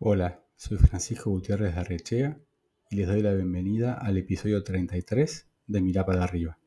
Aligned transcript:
Hola, 0.00 0.44
soy 0.56 0.76
Francisco 0.76 1.30
Gutiérrez 1.30 1.72
de 1.72 1.80
Arrechea 1.80 2.40
y 2.90 2.96
les 2.96 3.06
doy 3.06 3.22
la 3.22 3.32
bienvenida 3.32 3.94
al 3.94 4.18
episodio 4.18 4.64
33 4.64 5.48
de 5.68 5.80
Mirá 5.80 6.04
para 6.04 6.24
arriba. 6.24 6.58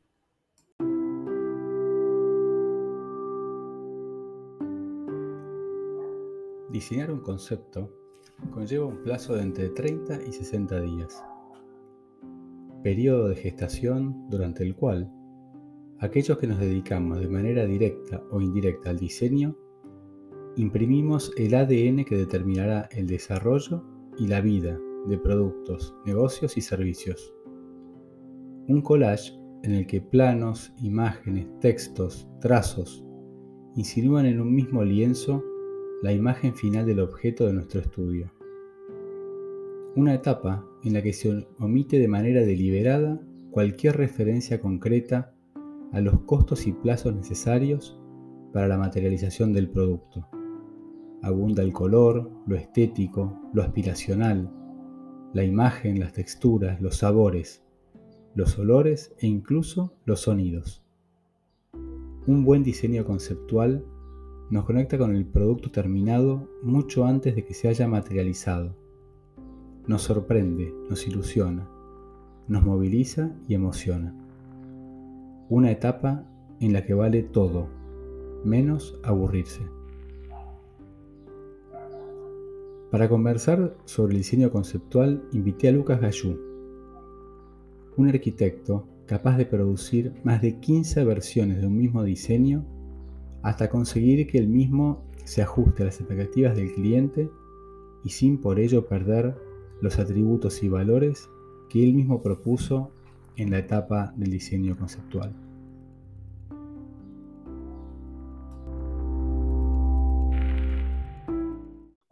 Diseñar 6.70 7.10
un 7.10 7.20
concepto 7.20 7.92
conlleva 8.50 8.86
un 8.86 9.02
plazo 9.02 9.34
de 9.34 9.42
entre 9.42 9.68
30 9.68 10.22
y 10.22 10.32
60 10.32 10.80
días, 10.80 11.22
periodo 12.82 13.28
de 13.28 13.36
gestación 13.36 14.26
durante 14.30 14.64
el 14.64 14.74
cual 14.74 15.12
aquellos 16.00 16.38
que 16.38 16.46
nos 16.46 16.60
dedicamos 16.60 17.20
de 17.20 17.28
manera 17.28 17.66
directa 17.66 18.22
o 18.30 18.40
indirecta 18.40 18.88
al 18.88 18.98
diseño 18.98 19.54
imprimimos 20.58 21.32
el 21.36 21.54
ADN 21.54 22.04
que 22.04 22.16
determinará 22.16 22.88
el 22.90 23.06
desarrollo 23.06 23.84
y 24.18 24.26
la 24.26 24.40
vida 24.40 24.76
de 25.06 25.16
productos, 25.16 25.94
negocios 26.04 26.56
y 26.56 26.60
servicios. 26.60 27.32
Un 28.66 28.82
collage 28.82 29.32
en 29.62 29.72
el 29.72 29.86
que 29.86 30.00
planos, 30.00 30.72
imágenes, 30.82 31.46
textos, 31.60 32.28
trazos 32.40 33.04
insinúan 33.76 34.26
en 34.26 34.40
un 34.40 34.52
mismo 34.52 34.82
lienzo 34.82 35.44
la 36.02 36.12
imagen 36.12 36.54
final 36.54 36.84
del 36.86 37.00
objeto 37.00 37.46
de 37.46 37.52
nuestro 37.52 37.80
estudio. 37.80 38.26
Una 39.94 40.14
etapa 40.14 40.66
en 40.82 40.92
la 40.92 41.02
que 41.02 41.12
se 41.12 41.46
omite 41.60 42.00
de 42.00 42.08
manera 42.08 42.40
deliberada 42.40 43.20
cualquier 43.52 43.96
referencia 43.96 44.60
concreta 44.60 45.32
a 45.92 46.00
los 46.00 46.20
costos 46.22 46.66
y 46.66 46.72
plazos 46.72 47.14
necesarios 47.14 47.98
para 48.52 48.66
la 48.66 48.76
materialización 48.76 49.52
del 49.52 49.70
producto. 49.70 50.28
Abunda 51.22 51.62
el 51.62 51.72
color, 51.72 52.30
lo 52.46 52.56
estético, 52.56 53.40
lo 53.52 53.62
aspiracional, 53.62 54.50
la 55.32 55.44
imagen, 55.44 56.00
las 56.00 56.12
texturas, 56.12 56.80
los 56.80 56.98
sabores, 56.98 57.62
los 58.34 58.58
olores 58.58 59.14
e 59.18 59.26
incluso 59.26 59.92
los 60.04 60.20
sonidos. 60.20 60.84
Un 62.26 62.44
buen 62.44 62.62
diseño 62.62 63.04
conceptual 63.04 63.84
nos 64.50 64.64
conecta 64.64 64.96
con 64.96 65.14
el 65.14 65.26
producto 65.26 65.70
terminado 65.70 66.48
mucho 66.62 67.04
antes 67.04 67.34
de 67.34 67.44
que 67.44 67.54
se 67.54 67.68
haya 67.68 67.88
materializado. 67.88 68.76
Nos 69.86 70.02
sorprende, 70.02 70.72
nos 70.88 71.06
ilusiona, 71.06 71.68
nos 72.46 72.64
moviliza 72.64 73.34
y 73.46 73.54
emociona. 73.54 74.14
Una 75.48 75.70
etapa 75.70 76.24
en 76.60 76.72
la 76.72 76.84
que 76.84 76.94
vale 76.94 77.22
todo, 77.22 77.68
menos 78.44 78.98
aburrirse. 79.02 79.77
Para 82.90 83.08
conversar 83.10 83.76
sobre 83.84 84.12
el 84.12 84.18
diseño 84.18 84.50
conceptual, 84.50 85.22
invité 85.32 85.68
a 85.68 85.72
Lucas 85.72 86.00
Gallú, 86.00 86.40
un 87.98 88.08
arquitecto 88.08 88.88
capaz 89.04 89.36
de 89.36 89.44
producir 89.44 90.14
más 90.24 90.40
de 90.40 90.58
15 90.58 91.04
versiones 91.04 91.60
de 91.60 91.66
un 91.66 91.76
mismo 91.76 92.02
diseño 92.02 92.64
hasta 93.42 93.68
conseguir 93.68 94.26
que 94.26 94.38
el 94.38 94.48
mismo 94.48 95.04
se 95.24 95.42
ajuste 95.42 95.82
a 95.82 95.86
las 95.86 96.00
expectativas 96.00 96.56
del 96.56 96.72
cliente 96.72 97.30
y 98.04 98.08
sin 98.08 98.38
por 98.38 98.58
ello 98.58 98.86
perder 98.86 99.36
los 99.82 99.98
atributos 99.98 100.62
y 100.62 100.68
valores 100.68 101.28
que 101.68 101.84
él 101.84 101.92
mismo 101.92 102.22
propuso 102.22 102.90
en 103.36 103.50
la 103.50 103.58
etapa 103.58 104.14
del 104.16 104.30
diseño 104.30 104.78
conceptual. 104.78 105.47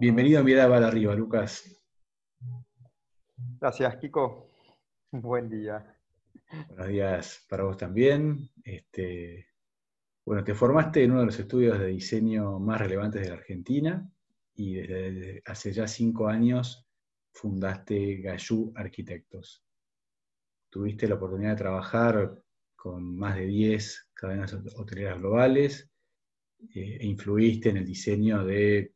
Bienvenido 0.07 0.39
a 0.39 0.45
Mirada 0.45 0.69
para 0.69 0.87
arriba, 0.87 1.17
Lucas. 1.17 1.65
Gracias, 3.59 3.97
Kiko. 3.97 4.53
Buen 5.11 5.49
día. 5.49 5.99
Buenos 6.69 6.87
días 6.87 7.45
para 7.49 7.65
vos 7.65 7.77
también. 7.77 8.49
Este, 8.63 9.49
bueno, 10.25 10.45
te 10.45 10.55
formaste 10.55 11.03
en 11.03 11.11
uno 11.11 11.21
de 11.23 11.27
los 11.27 11.41
estudios 11.41 11.81
de 11.81 11.89
diseño 11.89 12.61
más 12.61 12.81
relevantes 12.81 13.21
de 13.21 13.31
la 13.31 13.35
Argentina 13.35 14.09
y 14.55 14.75
desde 14.75 15.43
hace 15.45 15.73
ya 15.73 15.89
cinco 15.89 16.29
años 16.29 16.87
fundaste 17.33 18.19
Gallú 18.19 18.73
Arquitectos. 18.77 19.65
Tuviste 20.71 21.09
la 21.09 21.17
oportunidad 21.17 21.51
de 21.51 21.57
trabajar 21.57 22.45
con 22.77 23.19
más 23.19 23.35
de 23.35 23.47
10 23.47 24.11
cadenas 24.15 24.57
hoteleras 24.77 25.19
globales 25.19 25.91
eh, 26.77 26.99
e 27.01 27.07
influiste 27.07 27.71
en 27.71 27.79
el 27.79 27.85
diseño 27.85 28.45
de 28.45 28.95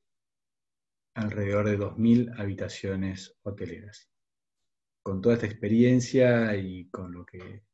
alrededor 1.15 1.66
de 1.66 1.78
2.000 1.78 2.38
habitaciones 2.38 3.37
hoteleras. 3.43 4.10
Con 5.03 5.21
toda 5.21 5.34
esta 5.34 5.47
experiencia 5.47 6.54
y 6.56 6.88
con, 6.88 7.12
lo 7.12 7.25
que, 7.25 7.65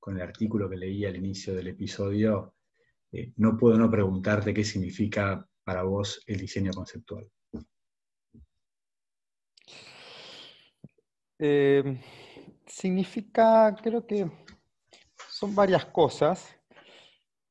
con 0.00 0.16
el 0.16 0.22
artículo 0.22 0.68
que 0.68 0.76
leí 0.76 1.04
al 1.04 1.16
inicio 1.16 1.54
del 1.54 1.68
episodio, 1.68 2.54
eh, 3.12 3.32
no 3.36 3.56
puedo 3.56 3.76
no 3.76 3.90
preguntarte 3.90 4.54
qué 4.54 4.64
significa 4.64 5.46
para 5.64 5.82
vos 5.82 6.22
el 6.26 6.38
diseño 6.38 6.72
conceptual. 6.72 7.30
Eh, 11.38 12.00
significa, 12.66 13.74
creo 13.82 14.06
que 14.06 14.30
son 15.28 15.54
varias 15.54 15.86
cosas. 15.86 16.56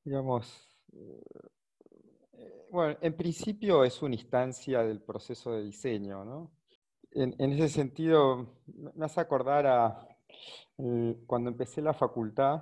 Digamos, 0.03 0.67
bueno, 2.71 2.97
en 3.01 3.15
principio 3.15 3.83
es 3.83 4.01
una 4.01 4.15
instancia 4.15 4.81
del 4.83 5.01
proceso 5.01 5.51
de 5.51 5.63
diseño, 5.63 6.23
¿no? 6.23 6.51
En, 7.13 7.35
ese 7.51 7.67
sentido, 7.67 8.55
me 8.95 9.05
hace 9.05 9.19
acordar 9.19 9.67
a 9.67 10.07
eh, 10.77 11.17
cuando 11.27 11.49
empecé 11.49 11.81
la 11.81 11.93
facultad, 11.93 12.61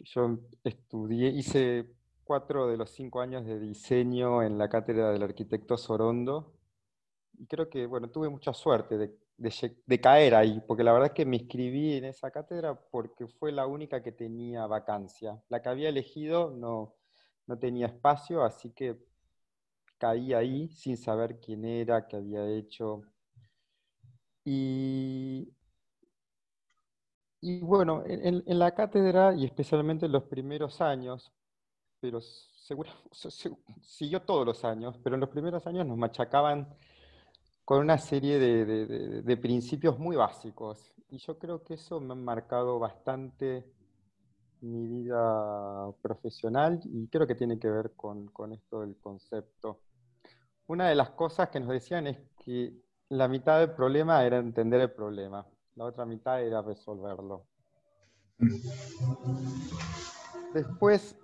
yo 0.00 0.38
estudié, 0.62 1.30
hice 1.30 1.94
cuatro 2.24 2.68
de 2.68 2.76
los 2.76 2.90
cinco 2.90 3.22
años 3.22 3.46
de 3.46 3.58
diseño 3.58 4.42
en 4.42 4.58
la 4.58 4.68
cátedra 4.68 5.10
del 5.10 5.22
arquitecto 5.22 5.78
Sorondo, 5.78 6.52
y 7.38 7.46
creo 7.46 7.70
que, 7.70 7.86
bueno, 7.86 8.10
tuve 8.10 8.28
mucha 8.28 8.52
suerte 8.52 8.98
de, 8.98 9.16
de, 9.38 10.00
caer 10.00 10.34
ahí, 10.34 10.62
porque 10.66 10.84
la 10.84 10.92
verdad 10.92 11.08
es 11.08 11.14
que 11.14 11.24
me 11.24 11.36
inscribí 11.36 11.94
en 11.94 12.04
esa 12.04 12.30
cátedra 12.30 12.78
porque 12.90 13.26
fue 13.26 13.52
la 13.52 13.66
única 13.66 14.02
que 14.02 14.12
tenía 14.12 14.66
vacancia. 14.66 15.40
La 15.48 15.62
que 15.62 15.68
había 15.68 15.88
elegido 15.88 16.50
no, 16.50 16.97
no 17.48 17.58
tenía 17.58 17.86
espacio, 17.86 18.44
así 18.44 18.70
que 18.70 18.96
caí 19.98 20.32
ahí 20.34 20.68
sin 20.68 20.96
saber 20.96 21.40
quién 21.40 21.64
era, 21.64 22.06
qué 22.06 22.16
había 22.16 22.46
hecho. 22.46 23.02
Y, 24.44 25.52
y 27.40 27.60
bueno, 27.60 28.02
en, 28.06 28.42
la 28.58 28.74
cátedra 28.74 29.34
y 29.34 29.44
especialmente 29.44 30.06
en 30.06 30.12
los 30.12 30.24
primeros 30.24 30.80
años, 30.80 31.32
pero 32.00 32.20
seguro, 32.20 32.90
siguió 33.82 34.22
todos 34.22 34.46
los 34.46 34.64
años, 34.64 34.98
pero 35.02 35.16
en 35.16 35.20
los 35.20 35.30
primeros 35.30 35.66
años 35.66 35.86
nos 35.86 35.96
machacaban 35.96 36.68
con 37.64 37.80
una 37.80 37.98
serie 37.98 38.38
de, 38.38 39.22
de 39.22 39.36
principios 39.36 39.98
muy 39.98 40.16
básicos. 40.16 40.94
Y 41.10 41.18
yo 41.18 41.38
creo 41.38 41.62
que 41.62 41.74
eso 41.74 42.00
me 42.00 42.12
ha 42.12 42.16
marcado 42.16 42.78
bastante 42.78 43.64
mi 44.62 44.86
vida 44.86 45.92
profesional 46.02 46.80
y 46.84 47.08
creo 47.08 47.26
que 47.26 47.34
tiene 47.34 47.58
que 47.58 47.70
ver 47.70 47.92
con, 47.94 48.30
esto 48.52 48.80
del 48.80 48.96
concepto. 48.96 49.80
Una 50.66 50.88
de 50.88 50.94
las 50.94 51.10
cosas 51.10 51.48
que 51.48 51.60
nos 51.60 51.70
decían 51.70 52.06
es 52.06 52.18
que 52.44 52.74
la 53.10 53.28
mitad 53.28 53.60
del 53.60 53.72
problema 53.72 54.24
era 54.24 54.38
entender 54.38 54.80
el 54.80 54.92
problema, 54.92 55.46
la 55.76 55.84
otra 55.84 56.04
mitad 56.04 56.42
era 56.42 56.60
resolverlo. 56.62 57.46
Después 60.52 61.16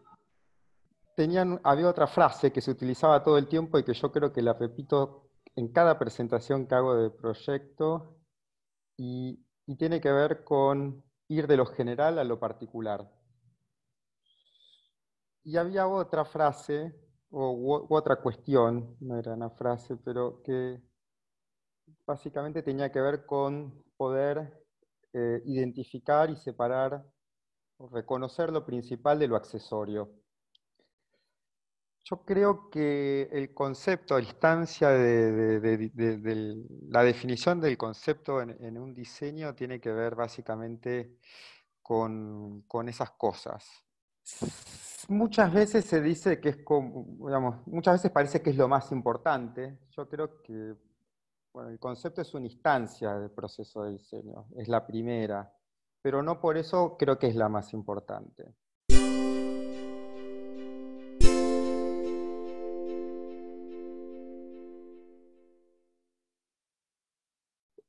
tenían, 1.17 1.61
había 1.65 1.89
otra 1.89 2.07
frase 2.07 2.53
que 2.53 2.61
se 2.61 2.71
utilizaba 2.71 3.23
todo 3.23 3.39
el 3.39 3.49
tiempo 3.49 3.79
y 3.79 3.85
que 3.85 3.95
yo 3.95 4.11
creo 4.11 4.33
que 4.33 4.43
la 4.43 4.55
repito 4.55 5.29
en 5.57 5.69
cada 5.69 5.99
presentación 5.99 6.67
que 6.67 6.75
hago 6.75 6.97
de 6.97 7.11
proyecto 7.11 8.17
y 8.97 9.39
tiene 9.77 10.01
que 10.01 10.13
ver 10.13 10.45
con 10.45 11.03
ir 11.29 11.47
de 11.47 11.57
lo 11.57 11.67
general 11.67 12.19
a 12.19 12.25
lo 12.25 12.39
particular. 12.39 13.09
Y 15.45 15.57
había 15.57 15.87
otra 15.87 16.25
frase, 16.25 16.95
o 17.31 17.87
otra 17.91 18.17
cuestión, 18.17 18.97
no 19.01 19.19
era 19.19 19.35
una 19.35 19.51
frase, 19.51 19.97
pero 19.97 20.43
que 20.43 20.81
básicamente 22.07 22.63
tenía 22.63 22.91
que 22.91 23.01
ver 23.01 23.27
con 23.27 23.85
poder 23.97 24.65
eh, 25.13 25.43
identificar 25.45 26.31
y 26.31 26.37
separar, 26.37 27.05
o 27.77 27.89
reconocer 27.89 28.51
lo 28.51 28.65
principal 28.65 29.19
de 29.19 29.29
lo 29.29 29.37
accesorio. 29.37 30.11
Yo 32.05 32.23
creo 32.25 32.71
que 32.71 33.29
el 33.33 33.53
concepto, 33.55 34.19
la 34.19 34.25
instancia 34.25 34.91
de, 34.91 35.91
la 36.89 37.03
definición 37.03 37.61
del 37.61 37.79
concepto 37.79 38.43
en, 38.43 38.79
un 38.79 38.95
diseño 38.95 39.55
tiene 39.55 39.81
que 39.81 39.91
ver 39.91 40.15
básicamente 40.15 41.19
con, 41.83 42.63
con 42.63 42.89
esas 42.89 43.11
cosas 43.13 43.65
muchas 45.09 45.53
veces 45.53 45.85
se 45.85 46.01
dice 46.01 46.41
que 46.41 46.51
es 46.51 46.57
como, 46.59 47.07
digamos, 47.27 47.67
muchas 47.67 47.95
veces 47.95 48.11
parece 48.11 48.43
que 48.43 48.51
es 48.51 48.57
lo 48.57 48.69
más 48.69 48.91
importante. 48.93 49.79
Yo 49.91 50.09
creo 50.09 50.43
que 50.43 50.77
el 51.69 51.79
concepto 51.79 52.21
es 52.21 52.35
una 52.35 52.47
instancia 52.47 53.15
del 53.19 53.31
proceso 53.31 53.85
de 53.85 53.93
diseño, 53.93 54.47
es 54.57 54.69
la 54.69 54.87
primera, 54.87 55.53
pero 56.03 56.23
no 56.23 56.41
por 56.41 56.57
eso 56.57 56.97
creo 56.99 57.19
que 57.19 57.29
es 57.29 57.37
la 57.37 57.49
más 57.49 57.73
importante. 57.73 58.55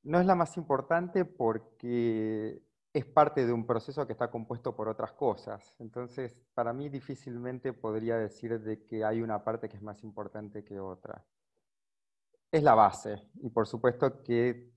No 0.03 0.19
es 0.19 0.25
la 0.27 0.35
más 0.35 0.55
importante 0.55 1.25
porque 1.25 2.61
es 2.95 3.05
parte 3.05 3.45
de 3.45 3.51
un 3.51 3.65
proceso 3.67 4.07
que 4.07 4.13
está 4.13 4.31
compuesto 4.31 4.75
por 4.75 4.87
otras 4.87 5.11
cosas. 5.13 5.75
Entonces, 5.79 6.33
para 6.53 6.71
mí 6.73 6.89
difícilmente 6.89 7.73
podría 7.73 8.17
decir 8.17 8.59
de 8.61 8.85
que 8.85 9.03
hay 9.03 9.21
una 9.21 9.43
parte 9.43 9.67
que 9.67 9.77
es 9.77 9.83
más 9.83 10.01
importante 10.03 10.63
que 10.63 10.79
otra 10.79 11.25
es 12.55 12.63
la 12.63 12.73
base. 12.73 13.21
Y 13.41 13.49
por 13.49 13.67
supuesto 13.67 14.23
que 14.23 14.71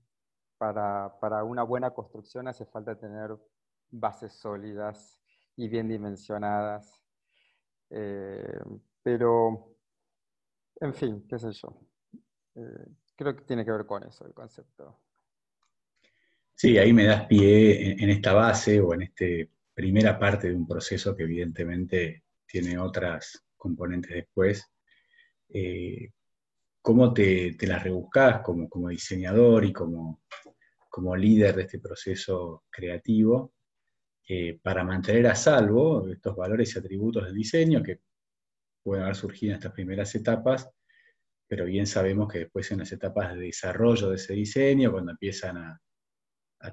para, 0.57 1.43
una 1.45 1.63
buena 1.63 1.91
construcción 1.91 2.47
hace 2.49 2.65
falta 2.65 2.99
tener 2.99 3.37
bases 3.89 4.33
sólidas 4.33 5.21
y 5.55 5.69
bien 5.69 5.87
dimensionadas. 5.87 7.01
Eh, 7.89 8.59
pero, 9.01 9.77
en 10.81 10.93
fin, 10.93 11.25
qué 11.27 11.39
sé 11.39 11.53
yo. 11.53 11.69
Eh, 12.55 12.85
creo 13.15 13.33
que 13.33 13.43
tiene 13.43 13.63
que 13.63 13.71
ver 13.71 13.85
con 13.85 14.03
eso 14.03 14.25
el 14.25 14.33
concepto. 14.33 14.99
Sí, 16.61 16.77
ahí 16.77 16.91
me 16.91 17.05
das 17.05 17.25
pie 17.25 17.93
en, 18.03 18.09
esta 18.09 18.33
base 18.33 18.81
o 18.81 18.93
en 18.93 19.03
esta 19.03 19.23
primera 19.73 20.19
parte 20.19 20.49
de 20.49 20.55
un 20.55 20.67
proceso 20.67 21.15
que 21.15 21.23
evidentemente 21.23 22.25
tiene 22.45 22.77
otras 22.77 23.45
componentes 23.55 24.11
después. 24.11 24.69
Eh, 25.47 26.09
cómo 26.81 27.13
te, 27.13 27.55
las 27.61 27.81
rebuscas 27.81 28.41
como, 28.41 28.67
como, 28.67 28.89
diseñador 28.89 29.63
y 29.63 29.71
como, 29.71 30.23
como, 30.89 31.15
líder 31.15 31.55
de 31.55 31.61
este 31.61 31.79
proceso 31.79 32.65
creativo 32.69 33.53
eh, 34.27 34.59
para 34.61 34.83
mantener 34.83 35.27
a 35.27 35.35
salvo 35.35 36.09
estos 36.09 36.35
valores 36.35 36.75
y 36.75 36.79
atributos 36.79 37.23
del 37.23 37.35
diseño 37.35 37.81
que 37.81 38.01
pueden 38.83 39.05
haber 39.05 39.15
surgido 39.15 39.53
en 39.53 39.59
estas 39.59 39.71
primeras 39.71 40.13
etapas, 40.13 40.69
pero 41.47 41.63
bien 41.63 41.87
sabemos 41.87 42.27
que 42.29 42.39
después 42.39 42.69
en 42.71 42.79
las 42.79 42.91
etapas 42.91 43.33
de 43.33 43.43
desarrollo 43.43 44.09
de 44.09 44.17
ese 44.17 44.33
diseño, 44.33 44.91
cuando 44.91 45.11
empiezan 45.11 45.55
a, 45.55 45.81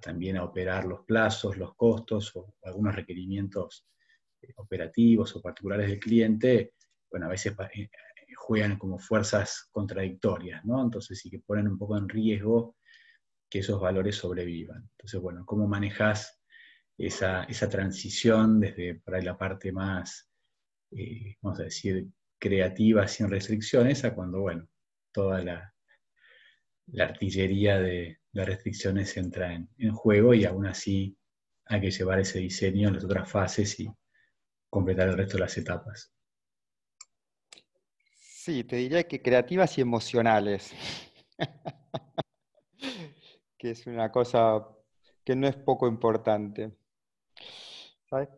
también 0.01 0.37
a 0.37 0.45
operar 0.45 0.85
los 0.85 1.05
plazos, 1.05 1.57
los 1.57 1.75
costos 1.75 2.35
o 2.35 2.55
algunos 2.65 2.95
requerimientos 2.95 3.87
eh, 4.43 4.53
operativos 4.57 5.35
o 5.37 5.43
particulares 5.43 5.89
del 5.89 6.01
cliente, 6.01 6.75
bueno, 7.11 7.27
a 7.27 7.31
veces 7.31 7.55
eh, 7.75 7.89
juegan 8.35 8.79
como 8.79 8.99
fuerzas 8.99 9.69
contradictorias, 9.71 10.65
¿no? 10.65 10.83
Entonces 10.83 11.19
sí 11.19 11.31
que 11.31 11.39
ponen 11.39 11.69
un 11.69 11.79
poco 11.79 11.97
en 11.97 12.09
riesgo 12.09 12.77
que 13.49 13.61
esos 13.61 13.81
valores 13.81 14.17
sobrevivan. 14.17 14.89
Entonces, 14.91 15.21
bueno, 15.21 15.47
¿cómo 15.47 15.69
manejas 15.69 16.41
esa, 16.99 17.45
esa 17.45 17.69
transición 17.69 18.61
desde 18.61 19.01
la 19.23 19.39
parte 19.39 19.71
más, 19.73 20.29
eh, 20.91 21.37
vamos 21.41 21.61
a 21.61 21.65
decir, 21.65 22.09
creativa, 22.39 23.07
sin 23.07 23.31
restricciones, 23.31 24.05
a 24.05 24.15
cuando, 24.15 24.41
bueno, 24.41 24.69
toda 25.13 25.43
la 25.43 25.73
artillería 26.99 27.79
de 27.79 28.19
las 28.37 28.47
restricciones 28.47 29.17
entra 29.17 29.55
en, 29.55 29.93
juego 29.93 30.35
y 30.35 30.45
aún 30.45 30.67
así 30.67 31.17
hay 31.65 31.81
que 31.81 31.91
llevar 31.91 32.21
ese 32.21 32.39
diseño 32.39 32.89
en 32.89 32.95
las 32.95 33.05
otras 33.05 33.31
fases 33.31 33.81
y 33.81 33.89
completar 34.69 35.09
el 35.09 35.17
resto 35.17 35.39
de 35.39 35.41
las 35.41 35.57
etapas. 35.57 36.13
Sí, 38.21 38.63
te 38.63 38.77
diría 38.77 39.09
que 39.09 39.23
creativas 39.23 39.79
y 39.79 39.81
emocionales, 39.81 40.73
que 43.59 43.71
es 43.71 43.87
una 43.87 44.13
cosa 44.13 44.69
que 45.25 45.35
no 45.35 45.49
es 45.49 45.57
poco 45.57 45.89
importante. 45.89 46.77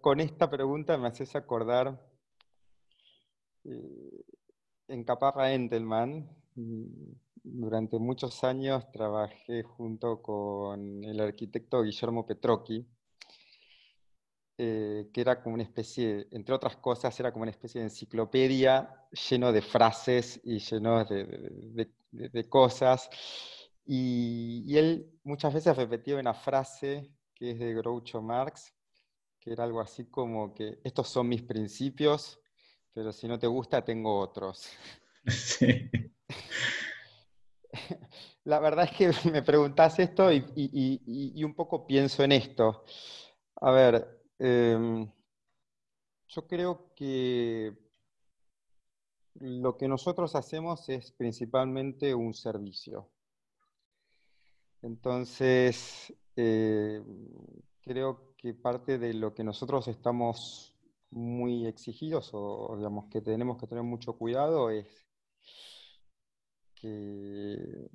Con 0.01 0.21
esta 0.21 0.49
pregunta 0.49 0.97
me 0.97 1.09
haces 1.09 1.35
acordar 1.35 2.01
eh, 3.65 4.25
en 4.87 5.05
Caparra 5.05 5.53
Entelman. 5.53 6.31
Durante 7.43 7.99
muchos 7.99 8.43
años 8.45 8.91
trabajé 8.91 9.63
junto 9.63 10.23
con 10.23 11.05
el 11.05 11.21
arquitecto 11.21 11.83
Guillermo 11.83 12.27
Petrocchi, 12.27 12.87
eh, 14.61 15.09
que 15.13 15.21
era 15.21 15.41
como 15.41 15.55
una 15.55 15.63
especie, 15.63 16.27
entre 16.33 16.53
otras 16.55 16.77
cosas, 16.77 17.19
era 17.21 17.31
como 17.33 17.43
una 17.43 17.53
especie 17.53 17.81
de 17.81 17.87
enciclopedia 17.87 19.07
lleno 19.31 19.53
de 19.53 19.63
frases 19.63 20.41
y 20.43 20.59
lleno 20.59 21.05
de, 21.05 22.49
cosas. 22.49 23.09
Y, 23.87 24.77
él 24.77 25.13
muchas 25.23 25.55
veces 25.55 25.77
repetía 25.77 26.17
una 26.17 26.35
frase 26.35 27.13
que 27.35 27.53
es 27.53 27.59
de 27.61 27.73
Groucho 27.75 28.21
Marx, 28.21 28.75
que 29.39 29.53
era 29.53 29.63
algo 29.63 29.81
así 29.81 30.07
como 30.07 30.53
que 30.53 30.81
estos 30.83 31.09
son 31.09 31.29
mis 31.29 31.43
principios, 31.43 32.41
pero 32.93 33.13
si 33.13 33.29
no 33.29 33.39
te 33.39 33.47
gusta, 33.47 33.85
tengo 33.85 34.19
otros. 34.19 34.69
La 38.45 38.59
verdad 38.61 38.89
es 38.91 38.93
que 38.93 39.31
me 39.31 39.43
preguntas 39.43 39.99
esto 39.99 40.33
y, 40.33 40.45
y 40.55 41.45
un 41.45 41.55
poco 41.55 41.87
pienso 41.87 42.23
en 42.25 42.33
esto. 42.33 42.85
A 43.61 43.71
ver, 43.73 44.19
Em, 44.39 45.11
yo 46.29 46.47
creo 46.47 46.93
que 46.95 47.77
lo 49.41 49.77
que 49.77 49.89
nosotros 49.89 50.35
hacemos 50.37 50.89
es 50.89 51.11
principalmente 51.13 52.15
un 52.15 52.35
servicio. 52.35 53.11
Entonces, 54.83 56.15
eh, 56.37 57.03
creo 57.83 58.35
que 58.37 58.55
parte 58.55 58.99
de 58.99 59.15
lo 59.15 59.35
que 59.35 59.43
nosotros 59.43 59.89
estamos 59.89 60.77
muy 61.11 61.67
exigidos 61.67 62.31
o 62.33 62.77
digamos 62.77 63.07
que 63.11 63.21
tenemos 63.23 63.59
que 63.59 63.67
tener 63.67 63.83
mucho 63.83 64.17
cuidado 64.17 64.71
es 64.71 65.09
que, 66.81 67.89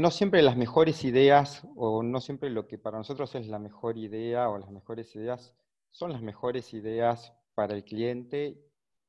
no 0.00 0.10
siempre 0.10 0.42
las 0.42 0.56
mejores 0.56 1.04
ideas 1.04 1.66
o 1.76 2.02
no 2.02 2.20
siempre 2.20 2.50
lo 2.50 2.66
que 2.66 2.78
para 2.78 2.98
nosotros 2.98 3.34
es 3.34 3.48
la 3.48 3.58
mejor 3.58 3.98
idea 3.98 4.48
o 4.48 4.58
las 4.58 4.70
mejores 4.70 5.14
ideas 5.14 5.54
son 5.90 6.12
las 6.12 6.22
mejores 6.22 6.72
ideas 6.72 7.32
para 7.54 7.74
el 7.74 7.84
cliente 7.84 8.56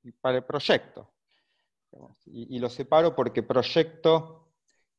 y 0.03 0.11
para 0.11 0.37
el 0.37 0.43
proyecto. 0.43 1.13
Y, 2.25 2.57
lo 2.59 2.69
separo 2.69 3.15
porque 3.15 3.43
proyecto, 3.43 4.53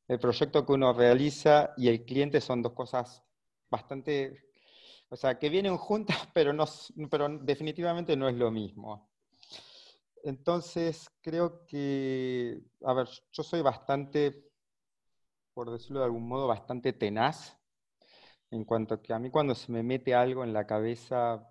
el 0.07 0.19
proyecto 0.19 0.65
que 0.65 0.73
uno 0.73 0.93
realiza 0.93 1.73
y 1.77 1.89
el 1.89 2.05
cliente 2.05 2.41
son 2.41 2.63
dos 2.63 2.73
cosas 2.75 3.23
bastante, 3.71 4.51
o 5.09 5.17
sea, 5.17 5.39
que 5.39 5.49
vienen 5.49 5.77
juntas, 5.79 6.17
pero, 6.35 6.53
no, 6.53 6.67
pero 7.11 7.29
definitivamente 7.41 8.17
no 8.17 8.29
es 8.29 8.37
lo 8.37 8.51
mismo. 8.51 9.12
Entonces, 10.25 11.11
creo 11.21 11.65
que, 11.67 12.63
a 12.85 12.93
ver, 12.95 13.09
yo 13.33 13.43
soy 13.43 13.63
bastante 13.63 14.53
por 15.55 15.71
decirlo 15.71 16.01
de 16.01 16.07
algún 16.07 16.27
modo, 16.27 16.47
bastante 16.47 16.93
tenaz, 16.93 17.59
en 18.51 18.65
cuanto 18.65 19.01
que 19.03 19.13
a 19.13 19.19
mí 19.19 19.31
cuando 19.31 19.55
se 19.55 19.73
me 19.73 19.83
mete 19.83 20.15
algo 20.15 20.45
en 20.45 20.53
la 20.53 20.67
cabeza, 20.67 21.47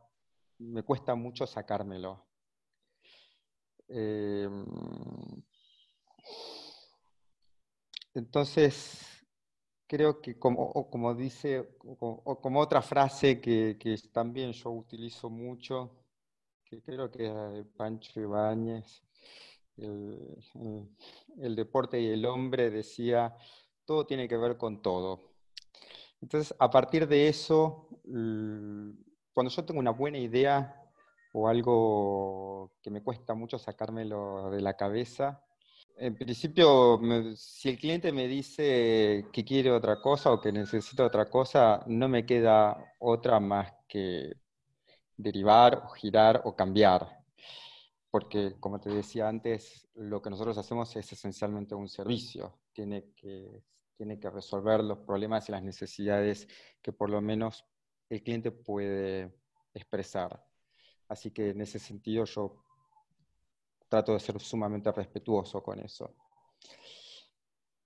me 0.59 0.83
cuesta 0.83 1.15
mucho 1.15 1.47
sacármelo. 1.47 2.25
Em, 3.87 4.65
entonces, 8.13 9.25
creo 9.87 10.21
que 10.21 10.37
como, 10.39 10.89
como 10.89 11.13
dice, 11.15 11.77
o, 11.79 12.39
como 12.41 12.59
otra 12.59 12.81
frase 12.81 13.41
que, 13.41 13.77
también 14.11 14.53
yo 14.53 14.71
utilizo 14.71 15.29
mucho, 15.29 16.00
creo 16.79 17.11
que 17.11 17.27
es 17.27 17.33
de 17.53 17.65
Pancho 17.65 18.19
Ibáñez, 18.21 19.03
el 19.77 21.55
deporte 21.55 21.99
y 21.99 22.07
el 22.07 22.25
hombre 22.25 22.69
decía, 22.69 23.35
todo 23.85 24.05
tiene 24.05 24.27
que 24.27 24.37
ver 24.37 24.57
con 24.57 24.81
todo. 24.81 25.33
Entonces, 26.21 26.55
a 26.59 26.69
partir 26.69 27.07
de 27.07 27.27
eso, 27.27 27.89
cuando 28.03 29.51
yo 29.51 29.65
tengo 29.65 29.79
una 29.79 29.91
buena 29.91 30.17
idea 30.17 30.77
o 31.33 31.47
algo 31.47 32.73
que 32.81 32.91
me 32.91 33.01
cuesta 33.01 33.33
mucho 33.33 33.57
sacármelo 33.57 34.51
de 34.51 34.61
la 34.61 34.75
cabeza, 34.75 35.43
en 35.97 36.15
principio, 36.15 36.99
si 37.35 37.69
el 37.69 37.77
cliente 37.77 38.11
me 38.11 38.27
dice 38.27 39.25
que 39.31 39.43
quiere 39.45 39.71
otra 39.71 40.01
cosa 40.01 40.31
o 40.31 40.39
que 40.39 40.51
necesita 40.51 41.05
otra 41.05 41.29
cosa, 41.29 41.83
no 41.87 42.07
me 42.07 42.25
queda 42.25 42.95
otra 42.99 43.39
más 43.39 43.73
que 43.87 44.40
derivar 45.21 45.83
o 45.85 45.89
girar 45.89 46.41
o 46.45 46.55
cambiar. 46.55 47.19
Porque, 48.09 48.55
como 48.59 48.79
te 48.79 48.89
decía 48.89 49.27
antes, 49.27 49.87
lo 49.95 50.21
que 50.21 50.29
nosotros 50.29 50.57
hacemos 50.57 50.95
es 50.95 51.11
esencialmente 51.11 51.75
un 51.75 51.87
servicio. 51.87 52.59
Tiene 52.73 53.13
que 53.15 53.63
tiene 54.01 54.19
que 54.19 54.31
resolver 54.31 54.83
los 54.83 54.97
problemas 54.97 55.47
y 55.47 55.51
las 55.51 55.61
necesidades 55.61 56.47
que 56.81 56.91
por 56.91 57.11
lo 57.11 57.21
menos 57.21 57.67
el 58.09 58.23
cliente 58.23 58.49
puede 58.49 59.31
expresar. 59.75 60.43
Así 61.07 61.29
que 61.29 61.51
en 61.51 61.61
ese 61.61 61.77
sentido 61.77 62.25
yo 62.25 62.63
trato 63.87 64.13
de 64.13 64.19
ser 64.19 64.39
sumamente 64.41 64.91
respetuoso 64.91 65.61
con 65.61 65.79
eso. 65.81 66.15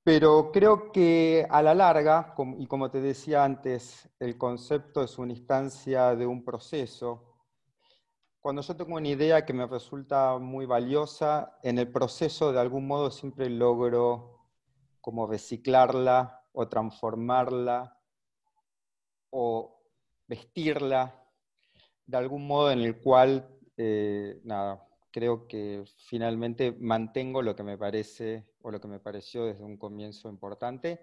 Pero 0.05 0.51
creo 0.51 0.91
que 0.91 1.47
a 1.49 1.63
la 1.63 1.73
larga, 1.73 2.35
y 2.59 2.67
como 2.67 2.91
te 2.91 3.01
decía 3.01 3.43
antes, 3.43 4.07
el 4.19 4.37
concepto 4.37 5.01
es 5.01 5.17
una 5.17 5.33
instancia 5.33 6.15
de 6.15 6.27
un 6.27 6.45
proceso. 6.45 7.39
Cuando 8.39 8.61
yo 8.61 8.75
tengo 8.75 8.97
una 8.97 9.07
idea 9.07 9.43
que 9.47 9.53
me 9.53 9.65
resulta 9.65 10.37
muy 10.37 10.67
valiosa, 10.67 11.57
en 11.63 11.79
el 11.79 11.91
proceso 11.91 12.53
de 12.53 12.59
algún 12.59 12.85
modo 12.85 13.09
siempre 13.09 13.49
logro 13.49 14.45
como 15.01 15.25
reciclarla 15.25 16.45
o 16.53 16.67
transformarla 16.67 17.99
o 19.31 19.81
vestirla 20.27 21.19
de 22.05 22.17
algún 22.17 22.45
modo 22.45 22.69
en 22.69 22.81
el 22.81 23.01
cual, 23.01 23.57
eh, 23.75 24.39
nada, 24.43 24.87
creo 25.09 25.47
que 25.47 25.83
finalmente 25.97 26.77
mantengo 26.79 27.41
lo 27.41 27.55
que 27.55 27.63
me 27.63 27.75
parece 27.75 28.53
o 28.65 28.71
lo 28.71 28.81
que 28.81 28.87
me 28.87 28.99
pareció 28.99 29.45
desde 29.45 29.63
un 29.63 29.77
comienzo 29.77 30.27
importante, 30.27 30.99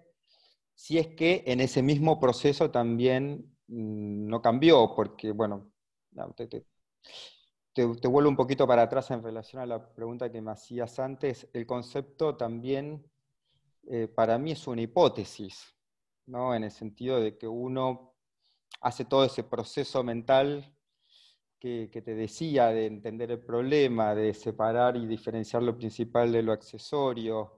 si 0.75 0.97
es 0.97 1.07
que 1.15 1.45
en 1.47 1.61
ese 1.61 1.81
mismo 1.81 2.19
proceso 2.19 2.69
también 2.71 3.55
mm, 3.67 4.27
no 4.27 4.41
cambió, 4.41 4.93
porque, 4.93 5.31
bueno, 5.31 5.71
te, 6.35 6.65
vuelvo 8.07 8.29
un 8.29 8.35
poquito 8.35 8.67
para 8.67 8.81
atrás 8.81 9.11
en 9.11 9.23
relación 9.23 9.61
a 9.61 9.65
la 9.65 9.93
pregunta 9.95 10.29
que 10.29 10.41
me 10.41 10.51
hacías 10.51 10.99
antes, 10.99 11.49
el 11.53 11.65
concepto 11.65 12.35
también 12.35 13.09
eh, 13.89 14.09
para 14.09 14.37
mí 14.37 14.51
es 14.51 14.67
una 14.67 14.81
hipótesis, 14.81 15.73
¿no? 16.25 16.53
en 16.53 16.65
el 16.65 16.71
sentido 16.71 17.21
de 17.21 17.37
que 17.37 17.47
uno 17.47 18.13
hace 18.81 19.05
todo 19.05 19.23
ese 19.23 19.43
proceso 19.43 20.03
mental 20.03 20.72
que, 21.63 22.01
te 22.01 22.13
decía 22.13 22.67
de 22.67 22.87
entender 22.87 23.31
el 23.31 23.39
problema, 23.39 24.13
de 24.13 24.33
separar 24.33 24.97
y 24.97 25.07
diferenciar 25.07 25.63
lo 25.63 25.77
principal 25.77 26.29
de 26.29 26.43
lo 26.43 26.51
accesorio, 26.51 27.55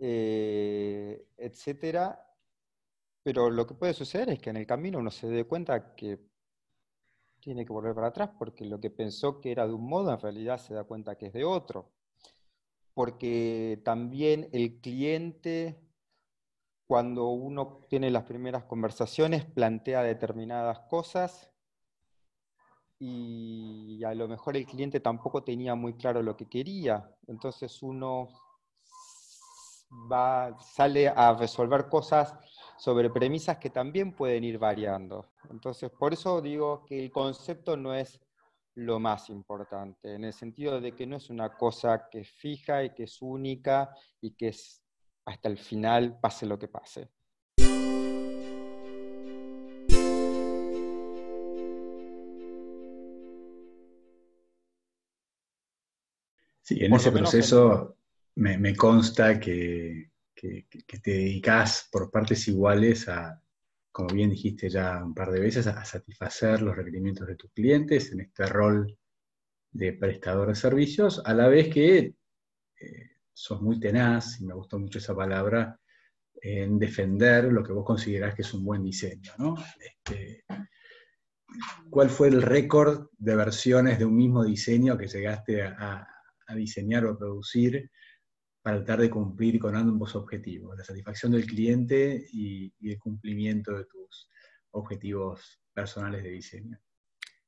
eh, 0.00 1.28
etcétera. 1.36 2.26
Pero 3.22 3.48
lo 3.50 3.66
que 3.68 3.74
puede 3.74 3.94
suceder 3.94 4.30
es 4.30 4.40
que 4.40 4.50
en 4.50 4.56
el 4.56 4.66
camino 4.66 4.98
uno 4.98 5.12
se 5.12 5.28
dé 5.28 5.44
cuenta 5.44 5.94
que 5.94 6.18
tiene 7.38 7.64
que 7.64 7.72
volver 7.72 7.94
para 7.94 8.08
atrás 8.08 8.30
porque 8.36 8.64
lo 8.64 8.80
que 8.80 8.90
pensó 8.90 9.40
que 9.40 9.52
era 9.52 9.66
de 9.66 9.74
un 9.74 9.88
modo 9.88 10.12
en 10.12 10.18
realidad 10.20 10.58
se 10.58 10.74
da 10.74 10.82
cuenta 10.84 11.16
que 11.16 11.26
es 11.26 11.32
de 11.32 11.44
otro. 11.44 11.92
Porque 12.94 13.80
también 13.84 14.48
el 14.52 14.80
cliente, 14.80 15.80
cuando 16.88 17.28
uno 17.28 17.86
tiene 17.88 18.10
las 18.10 18.24
primeras 18.24 18.64
conversaciones, 18.64 19.44
plantea 19.44 20.02
determinadas 20.02 20.80
cosas 20.80 21.49
y 23.00 24.04
a 24.04 24.14
lo 24.14 24.28
mejor 24.28 24.56
el 24.56 24.66
cliente 24.66 25.00
tampoco 25.00 25.42
tenía 25.42 25.74
muy 25.74 25.94
claro 25.94 26.22
lo 26.22 26.36
que 26.36 26.48
quería. 26.48 27.10
Entonces 27.26 27.82
uno 27.82 28.28
va, 30.10 30.56
sale 30.60 31.08
a 31.08 31.32
resolver 31.34 31.88
cosas 31.88 32.34
sobre 32.76 33.10
premisas 33.10 33.58
que 33.58 33.70
también 33.70 34.14
pueden 34.14 34.44
ir 34.44 34.58
variando. 34.58 35.32
Entonces, 35.50 35.90
por 35.90 36.12
eso 36.12 36.40
digo 36.40 36.84
que 36.84 37.02
el 37.02 37.10
concepto 37.10 37.76
no 37.76 37.94
es 37.94 38.20
lo 38.74 39.00
más 39.00 39.28
importante, 39.30 40.14
en 40.14 40.24
el 40.24 40.32
sentido 40.32 40.80
de 40.80 40.94
que 40.94 41.06
no 41.06 41.16
es 41.16 41.28
una 41.28 41.56
cosa 41.56 42.08
que 42.08 42.20
es 42.20 42.30
fija 42.30 42.84
y 42.84 42.94
que 42.94 43.02
es 43.02 43.20
única 43.20 43.94
y 44.20 44.30
que 44.32 44.48
es 44.48 44.82
hasta 45.26 45.48
el 45.48 45.58
final, 45.58 46.18
pase 46.20 46.46
lo 46.46 46.58
que 46.58 46.68
pase. 46.68 47.10
Sí, 56.70 56.84
en 56.84 56.94
ese 56.94 57.10
proceso 57.10 57.96
Me, 58.36 58.76
consta 58.76 59.40
que, 59.40 60.12
te 60.32 61.10
dedicas 61.10 61.88
por 61.90 62.12
partes 62.12 62.46
iguales 62.46 63.08
a, 63.08 63.42
como 63.90 64.14
bien 64.14 64.30
dijiste 64.30 64.70
ya 64.70 65.04
un 65.04 65.12
par 65.12 65.32
de 65.32 65.40
veces, 65.40 65.66
a, 65.66 65.84
satisfacer 65.84 66.62
los 66.62 66.76
requerimientos 66.76 67.26
de 67.26 67.34
tus 67.34 67.50
clientes 67.50 68.12
en 68.12 68.20
este 68.20 68.46
rol 68.46 68.96
de 69.72 69.94
prestador 69.94 70.46
de 70.46 70.54
servicios, 70.54 71.20
a 71.24 71.34
la 71.34 71.48
vez 71.48 71.74
que 71.74 72.14
eh, 72.80 73.10
sos 73.32 73.60
muy 73.60 73.80
tenaz, 73.80 74.40
y 74.40 74.44
me 74.44 74.54
gustó 74.54 74.78
mucho 74.78 74.98
esa 74.98 75.16
palabra, 75.16 75.76
en 76.40 76.78
defender 76.78 77.52
lo 77.52 77.64
que 77.64 77.72
vos 77.72 77.84
considerás 77.84 78.36
que 78.36 78.42
es 78.42 78.54
un 78.54 78.64
buen 78.64 78.84
diseño. 78.84 79.32
¿no? 79.38 79.56
Este, 79.80 80.44
¿Cuál 81.90 82.10
fue 82.10 82.28
el 82.28 82.42
récord 82.42 83.08
de 83.18 83.34
versiones 83.34 83.98
de 83.98 84.04
un 84.04 84.14
mismo 84.14 84.44
diseño 84.44 84.96
que 84.96 85.08
llegaste 85.08 85.62
a, 85.62 86.06
a 86.50 86.54
diseñar 86.54 87.04
o 87.06 87.16
producir 87.16 87.90
para 88.62 88.76
tratar 88.78 89.00
de 89.00 89.10
cumplir 89.10 89.58
con 89.58 89.74
ambos 89.74 90.14
objetivos, 90.14 90.76
la 90.76 90.84
satisfacción 90.84 91.32
del 91.32 91.46
cliente 91.46 92.26
y, 92.32 92.72
el 92.90 92.98
cumplimiento 92.98 93.76
de 93.76 93.84
tus 93.86 94.28
objetivos 94.72 95.62
personales 95.72 96.22
de 96.22 96.30
diseño. 96.30 96.78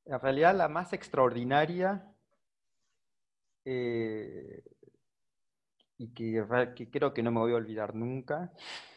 En 0.04 0.20
realidad 0.20 0.56
la 0.56 0.68
más 0.68 0.92
extraordinaria 0.92 2.08
eh, 3.64 4.62
y 5.98 6.12
que, 6.14 6.44
que, 6.74 6.90
creo 6.90 7.12
que 7.12 7.22
no 7.22 7.30
me 7.30 7.40
voy 7.40 7.52
a 7.52 7.56
olvidar 7.56 7.94
nunca 7.94 8.52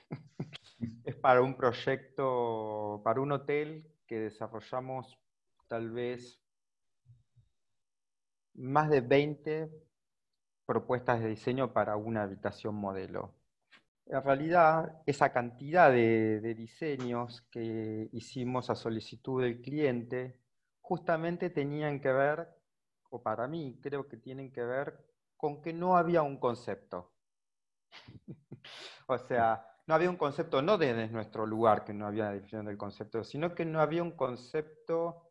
es 1.04 1.16
para 1.16 1.42
un 1.42 1.56
proyecto, 1.56 3.02
para 3.04 3.22
un 3.22 3.34
hotel 3.34 3.86
que 4.08 4.20
desarrollamos 4.22 5.20
tal 5.68 5.92
vez 5.92 6.42
más 8.54 8.90
de 8.90 9.02
20 9.02 9.85
propuestas 10.66 11.22
de 11.22 11.30
diseño 11.30 11.74
para 11.74 11.96
una 11.96 12.24
habitación 12.24 12.76
modelo. 12.76 13.34
En 14.08 14.24
realidad, 14.24 15.02
esa 15.06 15.32
cantidad 15.32 15.92
de, 15.92 16.54
diseños 16.56 17.42
que 17.52 18.10
hicimos 18.12 18.70
a 18.70 18.76
solicitud 18.76 19.42
del 19.42 19.62
cliente 19.62 20.40
justamente 20.80 21.50
tenían 21.50 22.00
que 22.00 22.12
ver, 22.12 22.48
o 23.10 23.24
para 23.24 23.48
mí 23.48 23.80
creo 23.82 24.08
que 24.08 24.18
tienen 24.18 24.52
que 24.52 24.64
ver, 24.64 24.96
con 25.36 25.62
que 25.62 25.74
no 25.74 25.98
había 25.98 26.22
un 26.22 26.38
concepto. 26.40 27.14
o 29.08 29.18
sea, 29.18 29.66
no 29.88 29.96
había 29.96 30.10
un 30.10 30.18
concepto, 30.18 30.62
no 30.62 30.78
desde 30.78 31.08
nuestro 31.08 31.48
lugar 31.48 31.84
que 31.84 31.94
no 31.94 32.06
había 32.06 32.30
definición 32.30 32.66
del 32.66 32.78
concepto, 32.78 33.24
sino 33.24 33.56
que 33.56 33.66
no 33.66 33.82
había 33.82 34.04
un 34.04 34.12
concepto 34.12 35.25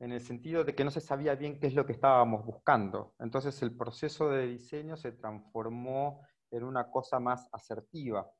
en 0.00 0.12
el 0.12 0.20
sentido 0.20 0.64
de 0.64 0.74
que 0.74 0.84
no 0.84 0.90
se 0.90 1.00
sabía 1.00 1.34
bien 1.34 1.58
qué 1.58 1.66
es 1.66 1.74
lo 1.74 1.84
que 1.84 1.92
estábamos 1.92 2.44
buscando. 2.44 3.14
Entonces 3.18 3.60
el 3.62 3.76
proceso 3.76 4.28
de 4.30 4.46
diseño 4.46 4.96
se 4.96 5.12
transformó 5.12 6.22
en 6.50 6.64
una 6.64 6.90
cosa 6.90 7.18
más 7.18 7.48
asertiva. 7.52 8.30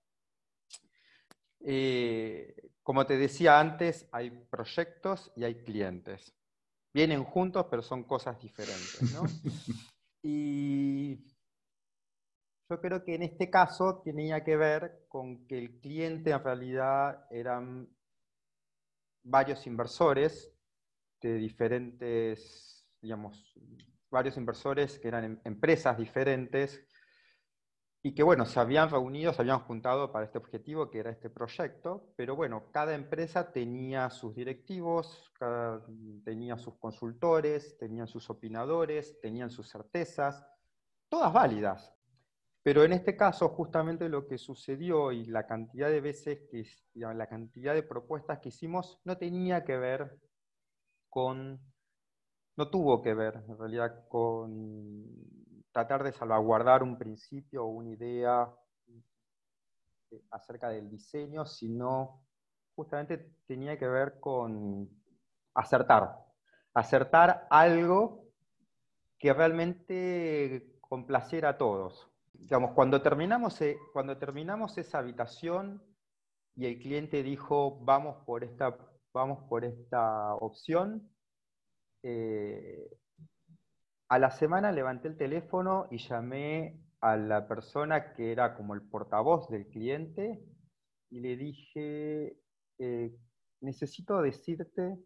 Eh, 1.60 2.54
como 2.82 3.04
te 3.06 3.16
decía 3.16 3.58
antes, 3.58 4.08
hay 4.12 4.30
proyectos 4.30 5.32
y 5.36 5.44
hay 5.44 5.64
clientes. 5.64 6.34
Vienen 6.94 7.24
juntos, 7.24 7.66
pero 7.68 7.82
son 7.82 8.04
cosas 8.04 8.38
diferentes. 8.40 9.00
y 10.22 11.16
yo 12.70 12.80
creo 12.80 13.04
que 13.04 13.16
en 13.16 13.22
este 13.24 13.50
caso 13.50 14.00
tenía 14.04 14.44
que 14.44 14.56
ver 14.56 15.06
con 15.08 15.46
que 15.46 15.58
el 15.58 15.80
cliente 15.80 16.30
en 16.30 16.42
realidad 16.42 17.26
eran 17.30 17.88
varios 19.24 19.66
inversores 19.66 20.54
de 21.20 21.34
diferentes, 21.34 22.86
digamos, 23.00 23.54
varios 24.10 24.36
inversores 24.36 24.98
que 24.98 25.08
eran 25.08 25.24
em, 25.24 25.40
empresas 25.44 25.98
diferentes 25.98 26.86
y 28.02 28.14
que, 28.14 28.22
bueno, 28.22 28.46
se 28.46 28.60
habían 28.60 28.90
reunido, 28.90 29.32
se 29.32 29.42
habían 29.42 29.60
juntado 29.60 30.12
para 30.12 30.24
este 30.24 30.38
objetivo, 30.38 30.88
que 30.90 31.00
era 31.00 31.10
este 31.10 31.30
proyecto, 31.30 32.12
pero 32.16 32.36
bueno, 32.36 32.70
cada 32.70 32.94
empresa 32.94 33.52
tenía 33.52 34.08
sus 34.08 34.34
directivos, 34.36 35.32
tenía 36.24 36.56
sus 36.56 36.78
consultores, 36.78 37.76
tenían 37.76 38.06
sus 38.06 38.30
opinadores, 38.30 39.20
tenían 39.20 39.50
sus 39.50 39.68
certezas, 39.68 40.46
todas 41.08 41.32
válidas. 41.32 41.92
Pero 42.62 42.84
en 42.84 42.92
este 42.92 43.16
caso, 43.16 43.48
justamente 43.48 44.08
lo 44.08 44.28
que 44.28 44.38
sucedió 44.38 45.10
y 45.10 45.24
la 45.26 45.46
cantidad 45.46 45.88
de 45.88 46.00
veces 46.00 46.40
que, 46.50 46.64
la 46.94 47.26
cantidad 47.26 47.74
de 47.74 47.82
propuestas 47.82 48.38
que 48.40 48.50
hicimos 48.50 49.00
no 49.04 49.16
tenía 49.16 49.64
que 49.64 49.76
ver 49.76 50.18
con, 51.08 51.60
no 52.56 52.70
tuvo 52.70 53.02
que 53.02 53.14
ver 53.14 53.42
en 53.48 53.58
realidad 53.58 54.06
con 54.08 55.04
tratar 55.72 56.02
de 56.02 56.12
salvaguardar 56.12 56.82
un 56.82 56.98
principio 56.98 57.64
o 57.64 57.68
una 57.68 57.90
idea 57.90 58.48
eh, 60.10 60.22
acerca 60.30 60.68
del 60.70 60.90
diseño, 60.90 61.44
sino 61.46 62.22
justamente 62.74 63.32
tenía 63.46 63.78
que 63.78 63.88
ver 63.88 64.20
con 64.20 64.88
acertar, 65.54 66.16
acertar 66.74 67.46
algo 67.50 68.24
que 69.18 69.32
realmente 69.32 70.78
complaciera 70.80 71.50
a 71.50 71.58
todos. 71.58 72.08
Digamos, 72.32 72.72
cuando 72.72 73.02
terminamos, 73.02 73.60
eh, 73.60 73.76
cuando 73.92 74.16
terminamos 74.16 74.78
esa 74.78 74.98
habitación 74.98 75.82
y 76.54 76.66
el 76.66 76.78
cliente 76.78 77.22
dijo, 77.22 77.78
vamos 77.80 78.24
por 78.24 78.44
esta 78.44 78.76
vamos 79.12 79.44
por 79.48 79.64
esta 79.64 80.34
opción. 80.34 81.10
Eh, 82.02 82.88
a 84.08 84.18
la 84.18 84.30
semana 84.30 84.72
levanté 84.72 85.08
el 85.08 85.16
teléfono 85.16 85.86
y 85.90 85.98
llamé 85.98 86.80
a 87.00 87.16
la 87.16 87.46
persona 87.46 88.12
que 88.12 88.32
era 88.32 88.56
como 88.56 88.74
el 88.74 88.82
portavoz 88.82 89.48
del 89.48 89.66
cliente 89.68 90.40
y 91.10 91.20
le 91.20 91.36
dije, 91.36 92.36
eh, 92.78 93.14
necesito 93.60 94.20
decirte 94.22 94.98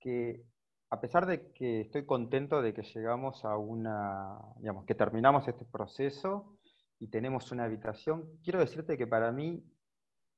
que 0.00 0.44
a 0.90 1.00
pesar 1.00 1.26
de 1.26 1.52
que 1.52 1.80
estoy 1.80 2.06
contento 2.06 2.62
de 2.62 2.72
que 2.72 2.82
llegamos 2.82 3.44
a 3.44 3.56
una, 3.56 4.38
digamos, 4.58 4.84
que 4.84 4.94
terminamos 4.94 5.48
este 5.48 5.64
proceso 5.64 6.56
y 7.00 7.08
tenemos 7.08 7.50
una 7.50 7.64
habitación, 7.64 8.38
quiero 8.44 8.60
decirte 8.60 8.96
que 8.96 9.06
para 9.06 9.32
mí 9.32 9.64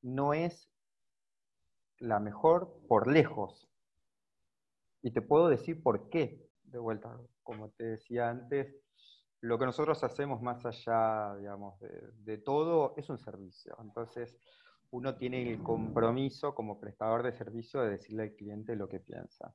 no 0.02 0.32
es 0.32 0.70
la 1.98 2.20
mejor 2.20 2.80
por 2.88 3.06
lejos. 3.06 3.68
Y 5.02 5.12
te 5.12 5.22
puedo 5.22 5.48
decir 5.48 5.82
por 5.82 6.08
qué, 6.10 6.48
de 6.64 6.78
vuelta, 6.78 7.16
como 7.42 7.70
te 7.70 7.84
decía 7.84 8.28
antes, 8.28 8.74
lo 9.40 9.58
que 9.58 9.66
nosotros 9.66 10.02
hacemos 10.02 10.42
más 10.42 10.64
allá, 10.66 11.36
digamos, 11.36 11.78
de, 11.80 12.38
todo 12.38 12.94
es 12.96 13.08
un 13.08 13.18
servicio. 13.18 13.76
Entonces, 13.80 14.36
uno 14.90 15.16
tiene 15.16 15.52
el 15.52 15.62
compromiso 15.62 16.54
como 16.54 16.80
prestador 16.80 17.22
de 17.22 17.32
servicio 17.32 17.80
de 17.82 17.90
decirle 17.90 18.24
al 18.24 18.34
cliente 18.34 18.76
lo 18.76 18.88
que 18.88 19.00
piensa. 19.00 19.54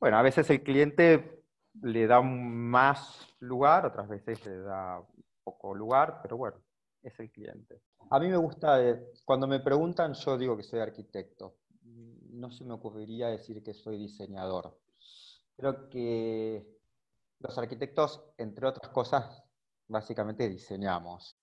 Bueno, 0.00 0.18
a 0.18 0.22
veces 0.22 0.48
el 0.50 0.62
cliente 0.62 1.44
le 1.82 2.06
da 2.06 2.20
más 2.22 3.34
lugar, 3.40 3.86
otras 3.86 4.08
veces 4.08 4.44
le 4.44 4.58
da 4.58 5.02
poco 5.44 5.74
lugar, 5.74 6.20
pero 6.22 6.36
bueno, 6.36 6.56
es 7.08 7.18
el 7.20 7.30
cliente. 7.30 7.80
A 8.10 8.18
mí 8.18 8.28
me 8.28 8.36
gusta, 8.36 8.82
eh, 8.82 9.12
cuando 9.24 9.46
me 9.46 9.60
preguntan, 9.60 10.14
yo 10.14 10.36
digo 10.36 10.56
que 10.56 10.62
soy 10.62 10.80
arquitecto. 10.80 11.56
No 12.30 12.50
se 12.50 12.64
me 12.64 12.74
ocurriría 12.74 13.28
decir 13.28 13.62
que 13.62 13.74
soy 13.74 13.96
diseñador. 13.96 14.78
Creo 15.56 15.88
que 15.88 16.66
los 17.38 17.56
arquitectos, 17.56 18.22
entre 18.36 18.66
otras 18.66 18.90
cosas, 18.92 19.42
básicamente 19.88 20.48
diseñamos. 20.48 21.36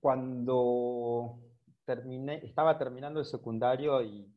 Cuando 0.00 1.38
terminé, 1.84 2.36
estaba 2.44 2.78
terminando 2.78 3.20
el 3.20 3.26
secundario 3.26 4.00
y 4.02 4.32